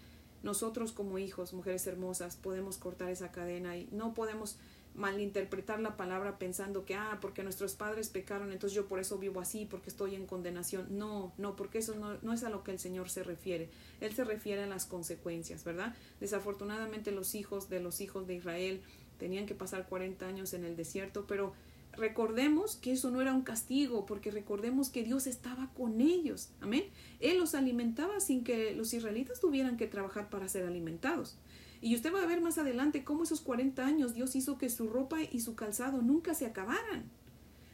Nosotros 0.42 0.90
como 0.92 1.18
hijos, 1.18 1.52
mujeres 1.52 1.86
hermosas, 1.86 2.36
podemos 2.36 2.78
cortar 2.78 3.10
esa 3.10 3.30
cadena 3.30 3.76
y 3.76 3.90
no 3.92 4.14
podemos 4.14 4.56
malinterpretar 4.94 5.80
la 5.80 5.96
palabra 5.96 6.38
pensando 6.38 6.84
que, 6.84 6.94
ah, 6.94 7.18
porque 7.20 7.42
nuestros 7.42 7.74
padres 7.74 8.08
pecaron, 8.10 8.52
entonces 8.52 8.76
yo 8.76 8.88
por 8.88 9.00
eso 9.00 9.18
vivo 9.18 9.40
así, 9.40 9.66
porque 9.66 9.88
estoy 9.88 10.14
en 10.14 10.26
condenación. 10.26 10.86
No, 10.90 11.32
no, 11.38 11.56
porque 11.56 11.78
eso 11.78 11.94
no, 11.94 12.18
no 12.22 12.32
es 12.32 12.44
a 12.44 12.50
lo 12.50 12.62
que 12.62 12.72
el 12.72 12.78
Señor 12.78 13.08
se 13.08 13.22
refiere. 13.22 13.70
Él 14.00 14.14
se 14.14 14.24
refiere 14.24 14.62
a 14.62 14.66
las 14.66 14.86
consecuencias, 14.86 15.64
¿verdad? 15.64 15.94
Desafortunadamente 16.20 17.10
los 17.10 17.34
hijos 17.34 17.68
de 17.68 17.80
los 17.80 18.00
hijos 18.00 18.26
de 18.26 18.34
Israel 18.34 18.82
tenían 19.18 19.46
que 19.46 19.54
pasar 19.54 19.86
40 19.88 20.26
años 20.26 20.52
en 20.52 20.64
el 20.64 20.76
desierto, 20.76 21.26
pero 21.26 21.54
recordemos 21.92 22.76
que 22.76 22.92
eso 22.92 23.10
no 23.10 23.20
era 23.20 23.34
un 23.34 23.42
castigo, 23.42 24.06
porque 24.06 24.30
recordemos 24.30 24.90
que 24.90 25.04
Dios 25.04 25.26
estaba 25.26 25.70
con 25.74 26.00
ellos. 26.00 26.50
Amén. 26.60 26.84
Él 27.20 27.38
los 27.38 27.54
alimentaba 27.54 28.20
sin 28.20 28.44
que 28.44 28.74
los 28.74 28.92
israelitas 28.94 29.40
tuvieran 29.40 29.76
que 29.76 29.86
trabajar 29.86 30.28
para 30.28 30.48
ser 30.48 30.66
alimentados. 30.66 31.36
Y 31.82 31.96
usted 31.96 32.14
va 32.14 32.22
a 32.22 32.26
ver 32.26 32.40
más 32.40 32.58
adelante 32.58 33.02
cómo 33.02 33.24
esos 33.24 33.40
40 33.40 33.84
años 33.84 34.14
Dios 34.14 34.36
hizo 34.36 34.56
que 34.56 34.70
su 34.70 34.88
ropa 34.88 35.18
y 35.20 35.40
su 35.40 35.56
calzado 35.56 36.00
nunca 36.00 36.32
se 36.32 36.46
acabaran. 36.46 37.10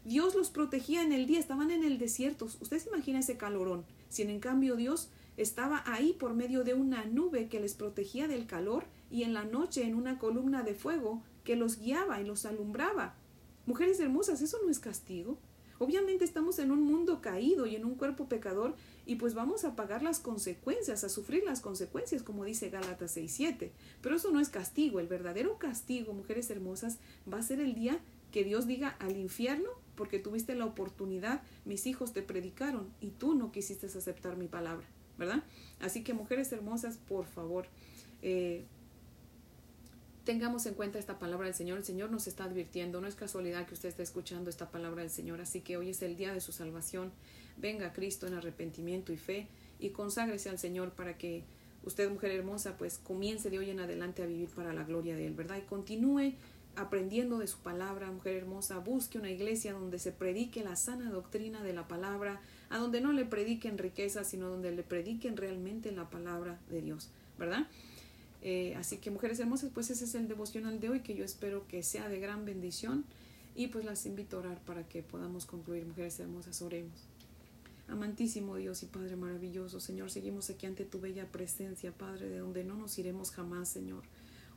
Dios 0.06 0.34
los 0.34 0.48
protegía 0.48 1.02
en 1.02 1.12
el 1.12 1.26
día, 1.26 1.38
estaban 1.38 1.70
en 1.70 1.84
el 1.84 1.98
desierto. 1.98 2.46
Usted 2.46 2.78
se 2.78 2.88
imagina 2.88 3.18
ese 3.18 3.36
calorón. 3.36 3.84
Si 4.08 4.22
en 4.22 4.40
cambio 4.40 4.76
Dios 4.76 5.10
estaba 5.36 5.82
ahí 5.84 6.14
por 6.14 6.32
medio 6.32 6.64
de 6.64 6.72
una 6.72 7.04
nube 7.04 7.48
que 7.48 7.60
les 7.60 7.74
protegía 7.74 8.26
del 8.26 8.46
calor 8.46 8.86
y 9.10 9.24
en 9.24 9.34
la 9.34 9.44
noche 9.44 9.84
en 9.84 9.94
una 9.94 10.18
columna 10.18 10.62
de 10.62 10.74
fuego 10.74 11.22
que 11.44 11.56
los 11.56 11.78
guiaba 11.78 12.18
y 12.18 12.24
los 12.24 12.46
alumbraba. 12.46 13.14
Mujeres 13.66 14.00
hermosas, 14.00 14.40
eso 14.40 14.56
no 14.64 14.70
es 14.70 14.78
castigo. 14.78 15.36
Obviamente 15.78 16.24
estamos 16.24 16.58
en 16.58 16.72
un 16.72 16.82
mundo 16.82 17.20
caído 17.20 17.66
y 17.66 17.76
en 17.76 17.84
un 17.84 17.94
cuerpo 17.94 18.28
pecador 18.28 18.74
y 19.06 19.16
pues 19.16 19.34
vamos 19.34 19.64
a 19.64 19.76
pagar 19.76 20.02
las 20.02 20.18
consecuencias, 20.18 21.04
a 21.04 21.08
sufrir 21.08 21.44
las 21.44 21.60
consecuencias, 21.60 22.22
como 22.22 22.44
dice 22.44 22.70
Gálatas 22.70 23.16
6.7. 23.16 23.70
Pero 24.02 24.16
eso 24.16 24.30
no 24.30 24.40
es 24.40 24.48
castigo, 24.48 24.98
el 25.00 25.06
verdadero 25.06 25.58
castigo, 25.58 26.12
mujeres 26.12 26.50
hermosas, 26.50 26.98
va 27.32 27.38
a 27.38 27.42
ser 27.42 27.60
el 27.60 27.74
día 27.74 28.00
que 28.32 28.44
Dios 28.44 28.66
diga 28.66 28.96
al 28.98 29.16
infierno, 29.16 29.70
porque 29.94 30.18
tuviste 30.18 30.54
la 30.54 30.66
oportunidad, 30.66 31.42
mis 31.64 31.86
hijos 31.86 32.12
te 32.12 32.22
predicaron 32.22 32.88
y 33.00 33.10
tú 33.10 33.34
no 33.34 33.52
quisiste 33.52 33.86
aceptar 33.86 34.36
mi 34.36 34.46
palabra, 34.46 34.86
¿verdad? 35.16 35.42
Así 35.80 36.04
que 36.04 36.12
mujeres 36.12 36.52
hermosas, 36.52 36.98
por 36.98 37.24
favor, 37.24 37.66
eh, 38.22 38.64
tengamos 40.28 40.66
en 40.66 40.74
cuenta 40.74 40.98
esta 40.98 41.18
palabra 41.18 41.46
del 41.46 41.54
Señor. 41.54 41.78
El 41.78 41.86
Señor 41.86 42.10
nos 42.10 42.26
está 42.26 42.44
advirtiendo. 42.44 43.00
No 43.00 43.06
es 43.06 43.14
casualidad 43.14 43.64
que 43.66 43.72
usted 43.72 43.88
esté 43.88 44.02
escuchando 44.02 44.50
esta 44.50 44.70
palabra 44.70 45.00
del 45.00 45.10
Señor. 45.10 45.40
Así 45.40 45.62
que 45.62 45.78
hoy 45.78 45.88
es 45.88 46.02
el 46.02 46.18
día 46.18 46.34
de 46.34 46.42
su 46.42 46.52
salvación. 46.52 47.12
Venga 47.56 47.94
Cristo 47.94 48.26
en 48.26 48.34
arrepentimiento 48.34 49.10
y 49.10 49.16
fe 49.16 49.46
y 49.80 49.88
conságrese 49.88 50.50
al 50.50 50.58
Señor 50.58 50.90
para 50.90 51.16
que 51.16 51.44
usted, 51.82 52.10
mujer 52.10 52.32
hermosa, 52.32 52.76
pues 52.76 52.98
comience 52.98 53.48
de 53.48 53.58
hoy 53.58 53.70
en 53.70 53.80
adelante 53.80 54.22
a 54.22 54.26
vivir 54.26 54.50
para 54.50 54.74
la 54.74 54.84
gloria 54.84 55.16
de 55.16 55.28
Él, 55.28 55.32
¿verdad? 55.32 55.56
Y 55.56 55.62
continúe 55.62 56.34
aprendiendo 56.76 57.38
de 57.38 57.46
su 57.46 57.60
palabra, 57.60 58.10
mujer 58.10 58.36
hermosa. 58.36 58.80
Busque 58.80 59.16
una 59.16 59.30
iglesia 59.30 59.72
donde 59.72 59.98
se 59.98 60.12
predique 60.12 60.62
la 60.62 60.76
sana 60.76 61.10
doctrina 61.10 61.62
de 61.62 61.72
la 61.72 61.88
palabra, 61.88 62.42
a 62.68 62.76
donde 62.76 63.00
no 63.00 63.14
le 63.14 63.24
prediquen 63.24 63.78
riquezas, 63.78 64.28
sino 64.28 64.50
donde 64.50 64.72
le 64.72 64.82
prediquen 64.82 65.38
realmente 65.38 65.90
la 65.90 66.10
palabra 66.10 66.60
de 66.68 66.82
Dios, 66.82 67.08
¿verdad? 67.38 67.66
Eh, 68.42 68.74
así 68.76 68.98
que 68.98 69.10
mujeres 69.10 69.40
hermosas, 69.40 69.70
pues 69.74 69.90
ese 69.90 70.04
es 70.04 70.14
el 70.14 70.28
devocional 70.28 70.80
de 70.80 70.90
hoy 70.90 71.00
que 71.00 71.14
yo 71.14 71.24
espero 71.24 71.66
que 71.66 71.82
sea 71.82 72.08
de 72.08 72.20
gran 72.20 72.44
bendición 72.44 73.04
y 73.54 73.68
pues 73.68 73.84
las 73.84 74.06
invito 74.06 74.36
a 74.36 74.40
orar 74.40 74.60
para 74.60 74.86
que 74.86 75.02
podamos 75.02 75.44
concluir, 75.44 75.84
mujeres 75.84 76.20
hermosas, 76.20 76.62
oremos. 76.62 77.08
Amantísimo 77.88 78.56
Dios 78.56 78.82
y 78.82 78.86
Padre 78.86 79.16
maravilloso, 79.16 79.80
Señor, 79.80 80.10
seguimos 80.10 80.50
aquí 80.50 80.66
ante 80.66 80.84
tu 80.84 81.00
bella 81.00 81.26
presencia, 81.26 81.90
Padre, 81.90 82.28
de 82.28 82.38
donde 82.38 82.62
no 82.62 82.74
nos 82.74 82.98
iremos 82.98 83.30
jamás, 83.30 83.68
Señor. 83.68 84.02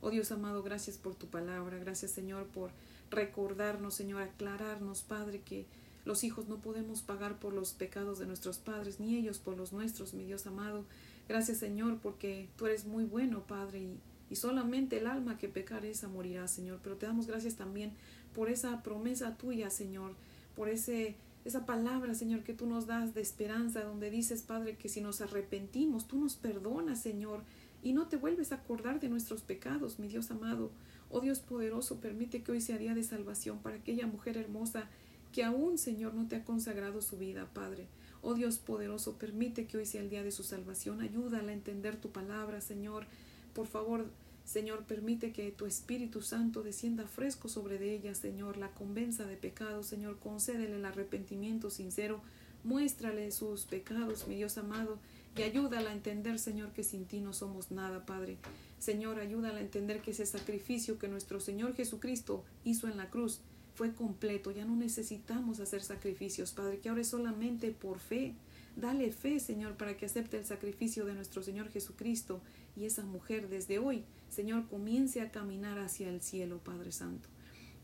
Oh 0.00 0.10
Dios 0.10 0.30
amado, 0.32 0.62
gracias 0.62 0.98
por 0.98 1.14
tu 1.14 1.28
palabra, 1.28 1.78
gracias 1.78 2.10
Señor 2.10 2.46
por 2.46 2.70
recordarnos, 3.10 3.94
Señor, 3.94 4.22
aclararnos, 4.22 5.02
Padre, 5.02 5.40
que 5.40 5.66
los 6.04 6.24
hijos 6.24 6.48
no 6.48 6.58
podemos 6.58 7.02
pagar 7.02 7.38
por 7.38 7.52
los 7.52 7.72
pecados 7.72 8.18
de 8.18 8.26
nuestros 8.26 8.58
padres, 8.58 8.98
ni 8.98 9.16
ellos 9.16 9.38
por 9.38 9.56
los 9.56 9.72
nuestros, 9.72 10.14
mi 10.14 10.24
Dios 10.24 10.46
amado. 10.46 10.84
Gracias 11.32 11.56
Señor, 11.56 11.98
porque 12.02 12.50
tú 12.58 12.66
eres 12.66 12.84
muy 12.84 13.04
bueno, 13.04 13.46
Padre, 13.46 13.80
y, 14.28 14.36
solamente 14.36 14.98
el 14.98 15.06
alma 15.06 15.38
que 15.38 15.48
pecar 15.48 15.86
esa 15.86 16.06
morirá, 16.06 16.46
Señor. 16.46 16.80
Pero 16.82 16.96
te 16.96 17.06
damos 17.06 17.26
gracias 17.26 17.54
también 17.54 17.92
por 18.34 18.50
esa 18.50 18.82
promesa 18.82 19.34
tuya, 19.38 19.70
Señor, 19.70 20.12
por 20.54 20.68
ese 20.68 21.16
esa 21.46 21.64
palabra, 21.64 22.14
Señor, 22.14 22.42
que 22.42 22.52
tú 22.52 22.66
nos 22.66 22.86
das 22.86 23.14
de 23.14 23.22
esperanza, 23.22 23.82
donde 23.82 24.10
dices, 24.10 24.42
Padre, 24.42 24.76
que 24.76 24.90
si 24.90 25.00
nos 25.00 25.22
arrepentimos, 25.22 26.06
tú 26.06 26.18
nos 26.18 26.36
perdonas, 26.36 27.00
Señor, 27.00 27.44
y 27.82 27.94
no 27.94 28.08
te 28.08 28.18
vuelves 28.18 28.52
a 28.52 28.56
acordar 28.56 29.00
de 29.00 29.08
nuestros 29.08 29.40
pecados, 29.40 29.98
mi 29.98 30.08
Dios 30.08 30.30
amado. 30.30 30.70
Oh 31.08 31.20
Dios 31.20 31.40
poderoso, 31.40 31.98
permite 31.98 32.42
que 32.42 32.52
hoy 32.52 32.60
sea 32.60 32.76
día 32.76 32.94
de 32.94 33.04
salvación 33.04 33.58
para 33.60 33.76
aquella 33.76 34.06
mujer 34.06 34.36
hermosa 34.36 34.86
que 35.32 35.44
aún, 35.44 35.78
Señor, 35.78 36.12
no 36.12 36.28
te 36.28 36.36
ha 36.36 36.44
consagrado 36.44 37.00
su 37.00 37.16
vida, 37.16 37.48
Padre. 37.54 37.86
Oh 38.22 38.34
Dios 38.34 38.58
poderoso, 38.58 39.18
permite 39.18 39.66
que 39.66 39.76
hoy 39.76 39.84
sea 39.84 40.00
el 40.00 40.08
día 40.08 40.22
de 40.22 40.30
su 40.30 40.44
salvación. 40.44 41.00
Ayúdala 41.00 41.50
a 41.50 41.54
entender 41.54 41.96
tu 41.96 42.10
palabra, 42.10 42.60
Señor. 42.60 43.06
Por 43.52 43.66
favor, 43.66 44.06
Señor, 44.44 44.84
permite 44.84 45.32
que 45.32 45.50
tu 45.50 45.66
Espíritu 45.66 46.22
Santo 46.22 46.62
descienda 46.62 47.06
fresco 47.06 47.48
sobre 47.48 47.78
de 47.78 47.94
ella, 47.94 48.14
Señor, 48.14 48.56
la 48.56 48.70
convenza 48.70 49.24
de 49.24 49.36
pecado, 49.36 49.82
Señor, 49.82 50.18
concédele 50.18 50.76
el 50.76 50.84
arrepentimiento 50.84 51.70
sincero, 51.70 52.20
muéstrale 52.64 53.30
sus 53.30 53.64
pecados, 53.64 54.26
mi 54.28 54.36
Dios 54.36 54.56
amado, 54.58 54.98
y 55.36 55.42
ayúdala 55.42 55.90
a 55.90 55.94
entender, 55.94 56.38
Señor, 56.38 56.72
que 56.72 56.84
sin 56.84 57.06
ti 57.06 57.20
no 57.20 57.32
somos 57.32 57.70
nada, 57.70 58.04
Padre. 58.04 58.36
Señor, 58.78 59.18
ayúdala 59.18 59.58
a 59.58 59.62
entender 59.62 60.00
que 60.00 60.10
ese 60.10 60.26
sacrificio 60.26 60.98
que 60.98 61.08
nuestro 61.08 61.40
Señor 61.40 61.74
Jesucristo 61.74 62.44
hizo 62.64 62.88
en 62.88 62.96
la 62.96 63.10
cruz 63.10 63.40
fue 63.74 63.94
completo, 63.94 64.50
ya 64.50 64.64
no 64.64 64.76
necesitamos 64.76 65.60
hacer 65.60 65.82
sacrificios, 65.82 66.52
Padre, 66.52 66.78
que 66.78 66.88
ahora 66.88 67.00
es 67.00 67.08
solamente 67.08 67.70
por 67.70 67.98
fe. 67.98 68.34
Dale 68.76 69.12
fe, 69.12 69.40
Señor, 69.40 69.76
para 69.76 69.96
que 69.96 70.06
acepte 70.06 70.38
el 70.38 70.44
sacrificio 70.44 71.04
de 71.04 71.14
nuestro 71.14 71.42
Señor 71.42 71.70
Jesucristo 71.70 72.40
y 72.76 72.84
esa 72.84 73.04
mujer 73.04 73.48
desde 73.48 73.78
hoy, 73.78 74.04
Señor, 74.28 74.66
comience 74.68 75.20
a 75.20 75.30
caminar 75.30 75.78
hacia 75.78 76.08
el 76.08 76.22
cielo, 76.22 76.58
Padre 76.58 76.92
Santo. 76.92 77.28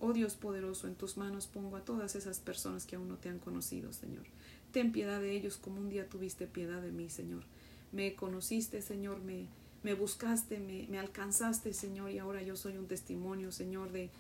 Oh 0.01 0.13
Dios 0.13 0.37
poderoso, 0.37 0.87
en 0.87 0.95
tus 0.95 1.17
manos 1.17 1.47
pongo 1.47 1.77
a 1.77 1.85
todas 1.85 2.15
esas 2.15 2.39
personas 2.39 2.87
que 2.87 2.97
aún 2.97 3.09
no 3.09 3.17
te 3.17 3.29
han 3.29 3.39
conocido, 3.39 3.93
Señor. 3.93 4.25
Ten 4.73 4.93
piedad 4.93 5.21
de 5.21 5.33
ellos 5.33 5.57
como 5.57 5.81
un 5.81 5.89
día 5.89 6.09
tuviste 6.09 6.47
piedad 6.47 6.81
de 6.81 6.93
mí, 6.93 7.11
Señor. 7.11 7.45
Me 7.91 8.15
conociste, 8.15 8.81
Señor, 8.81 9.21
me, 9.21 9.47
me 9.83 9.95
buscaste, 9.95 10.59
me, 10.61 10.87
me 10.89 10.99
alcanzaste, 10.99 11.73
Señor, 11.73 12.11
y 12.11 12.19
ahora 12.19 12.43
yo 12.43 12.57
soy 12.57 12.77
un 12.77 12.87
testimonio, 12.87 13.51
Señor, 13.51 13.91
de, 13.91 14.11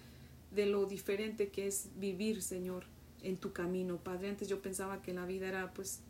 de 0.50 0.66
lo 0.66 0.86
diferente 0.86 1.48
que 1.48 1.66
es 1.66 1.90
vivir, 1.96 2.42
Señor, 2.42 2.84
en 3.22 3.36
tu 3.36 3.52
camino, 3.52 3.98
Padre. 3.98 4.30
Antes 4.30 4.48
yo 4.48 4.62
pensaba 4.62 5.02
que 5.02 5.12
la 5.12 5.26
vida 5.26 5.48
era, 5.48 5.72
pues, 5.72 6.00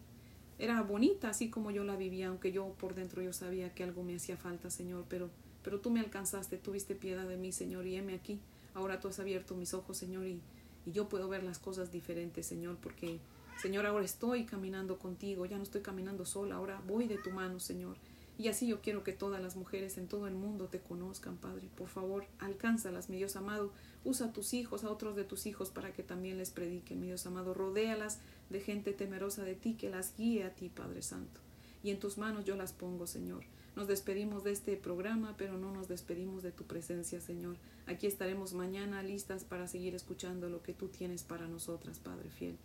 era 0.59 0.83
bonita, 0.83 1.31
así 1.31 1.51
como 1.51 1.70
yo 1.70 1.85
la 1.85 1.96
vivía, 1.96 2.29
aunque 2.29 2.53
yo 2.53 2.74
por 2.79 2.94
dentro 2.94 3.22
yo 3.22 3.33
sabía 3.33 3.74
que 3.74 3.85
algo 3.85 4.03
me 4.03 4.16
hacía 4.16 4.37
falta, 4.37 4.70
Señor, 4.70 5.05
pero, 5.09 5.31
pero 5.62 5.81
tú 5.81 5.90
me 5.90 6.01
alcanzaste, 6.01 6.57
tuviste 6.57 6.94
piedad 6.94 7.27
de 7.29 7.37
mí, 7.37 7.53
Señor, 7.53 7.87
y 7.87 7.96
heme 7.96 8.14
aquí. 8.14 8.40
Ahora 8.74 9.01
tú 9.01 9.09
has 9.09 9.18
abierto 9.18 9.55
mis 9.55 9.74
ojos, 9.74 9.96
Señor, 9.96 10.27
y, 10.27 10.40
y 10.87 10.92
yo 10.92 11.09
puedo 11.09 11.29
ver 11.29 11.42
las 11.42 11.59
cosas 11.59 11.90
diferentes, 11.90 12.46
Señor, 12.46 12.77
porque, 12.81 13.18
Señor, 13.61 13.87
ahora 13.87 14.05
estoy 14.05 14.44
caminando 14.44 14.98
contigo, 14.98 15.46
ya 15.46 15.57
no 15.57 15.62
estoy 15.62 15.81
caminando 15.81 16.24
sola, 16.24 16.57
ahora 16.57 16.81
voy 16.87 17.07
de 17.07 17.18
tu 17.18 17.31
mano, 17.31 17.61
Señor. 17.61 17.96
Y 18.38 18.46
así 18.46 18.68
yo 18.68 18.81
quiero 18.81 19.03
que 19.03 19.12
todas 19.12 19.42
las 19.42 19.57
mujeres 19.57 19.98
en 19.98 20.07
todo 20.07 20.29
el 20.29 20.35
mundo 20.35 20.68
te 20.68 20.79
conozcan, 20.79 21.37
Padre. 21.38 21.68
Por 21.74 21.88
favor, 21.88 22.24
alcánzalas, 22.38 23.09
mi 23.09 23.16
Dios 23.16 23.35
amado. 23.35 23.72
Usa 24.05 24.29
a 24.29 24.33
tus 24.33 24.55
hijos, 24.55 24.85
a 24.85 24.90
otros 24.90 25.16
de 25.16 25.24
tus 25.24 25.46
hijos, 25.46 25.70
para 25.70 25.92
que 25.92 26.05
también 26.05 26.38
les 26.38 26.51
prediquen, 26.51 27.01
mi 27.01 27.09
Dios 27.09 27.27
amado. 27.27 27.53
Rodéalas 27.53 28.20
de 28.48 28.61
gente 28.61 28.92
temerosa 28.92 29.42
de 29.42 29.57
ti, 29.57 29.74
que 29.74 29.90
las 29.90 30.16
guíe 30.16 30.44
a 30.44 30.55
ti, 30.55 30.68
Padre 30.68 31.03
Santo. 31.03 31.40
Y 31.83 31.90
en 31.90 31.98
tus 31.98 32.16
manos 32.16 32.44
yo 32.44 32.55
las 32.55 32.72
pongo, 32.72 33.09
Señor. 33.09 33.42
Nos 33.74 33.88
despedimos 33.88 34.44
de 34.44 34.53
este 34.53 34.77
programa, 34.77 35.35
pero 35.37 35.59
no 35.59 35.72
nos 35.72 35.88
despedimos 35.88 36.44
de 36.44 36.53
tu 36.53 36.64
presencia, 36.64 37.20
Señor. 37.20 37.57
Aquí 37.87 38.07
estaremos 38.07 38.55
mañana 38.55 39.03
listas 39.03 39.42
para 39.42 39.66
seguir 39.66 39.96
escuchando 39.96 40.48
lo 40.48 40.62
que 40.62 40.74
tú 40.74 40.88
tienes 40.88 41.24
para 41.24 41.48
nosotras, 41.48 41.98
Padre 41.98 42.31
fiel. 42.31 42.57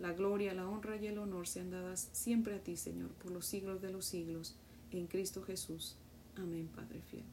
La 0.00 0.12
gloria, 0.12 0.54
la 0.54 0.68
honra 0.68 0.96
y 0.96 1.06
el 1.06 1.18
honor 1.18 1.46
sean 1.46 1.70
dadas 1.70 2.08
siempre 2.12 2.56
a 2.56 2.60
ti, 2.64 2.76
Señor, 2.76 3.10
por 3.10 3.30
los 3.30 3.46
siglos 3.46 3.80
de 3.80 3.90
los 3.90 4.06
siglos 4.06 4.56
en 4.98 5.06
Cristo 5.06 5.42
Jesús. 5.42 5.96
Amén, 6.36 6.68
Padre 6.74 7.00
fiel. 7.10 7.24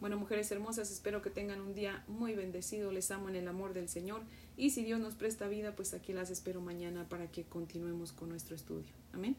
Bueno, 0.00 0.18
mujeres 0.18 0.50
hermosas, 0.50 0.90
espero 0.90 1.22
que 1.22 1.30
tengan 1.30 1.60
un 1.60 1.74
día 1.74 2.04
muy 2.06 2.34
bendecido. 2.34 2.92
Les 2.92 3.10
amo 3.10 3.28
en 3.28 3.36
el 3.36 3.48
amor 3.48 3.72
del 3.72 3.88
Señor. 3.88 4.22
Y 4.56 4.70
si 4.70 4.84
Dios 4.84 5.00
nos 5.00 5.14
presta 5.14 5.48
vida, 5.48 5.74
pues 5.74 5.94
aquí 5.94 6.12
las 6.12 6.30
espero 6.30 6.60
mañana 6.60 7.08
para 7.08 7.30
que 7.30 7.44
continuemos 7.44 8.12
con 8.12 8.28
nuestro 8.28 8.54
estudio. 8.54 8.92
Amén. 9.12 9.36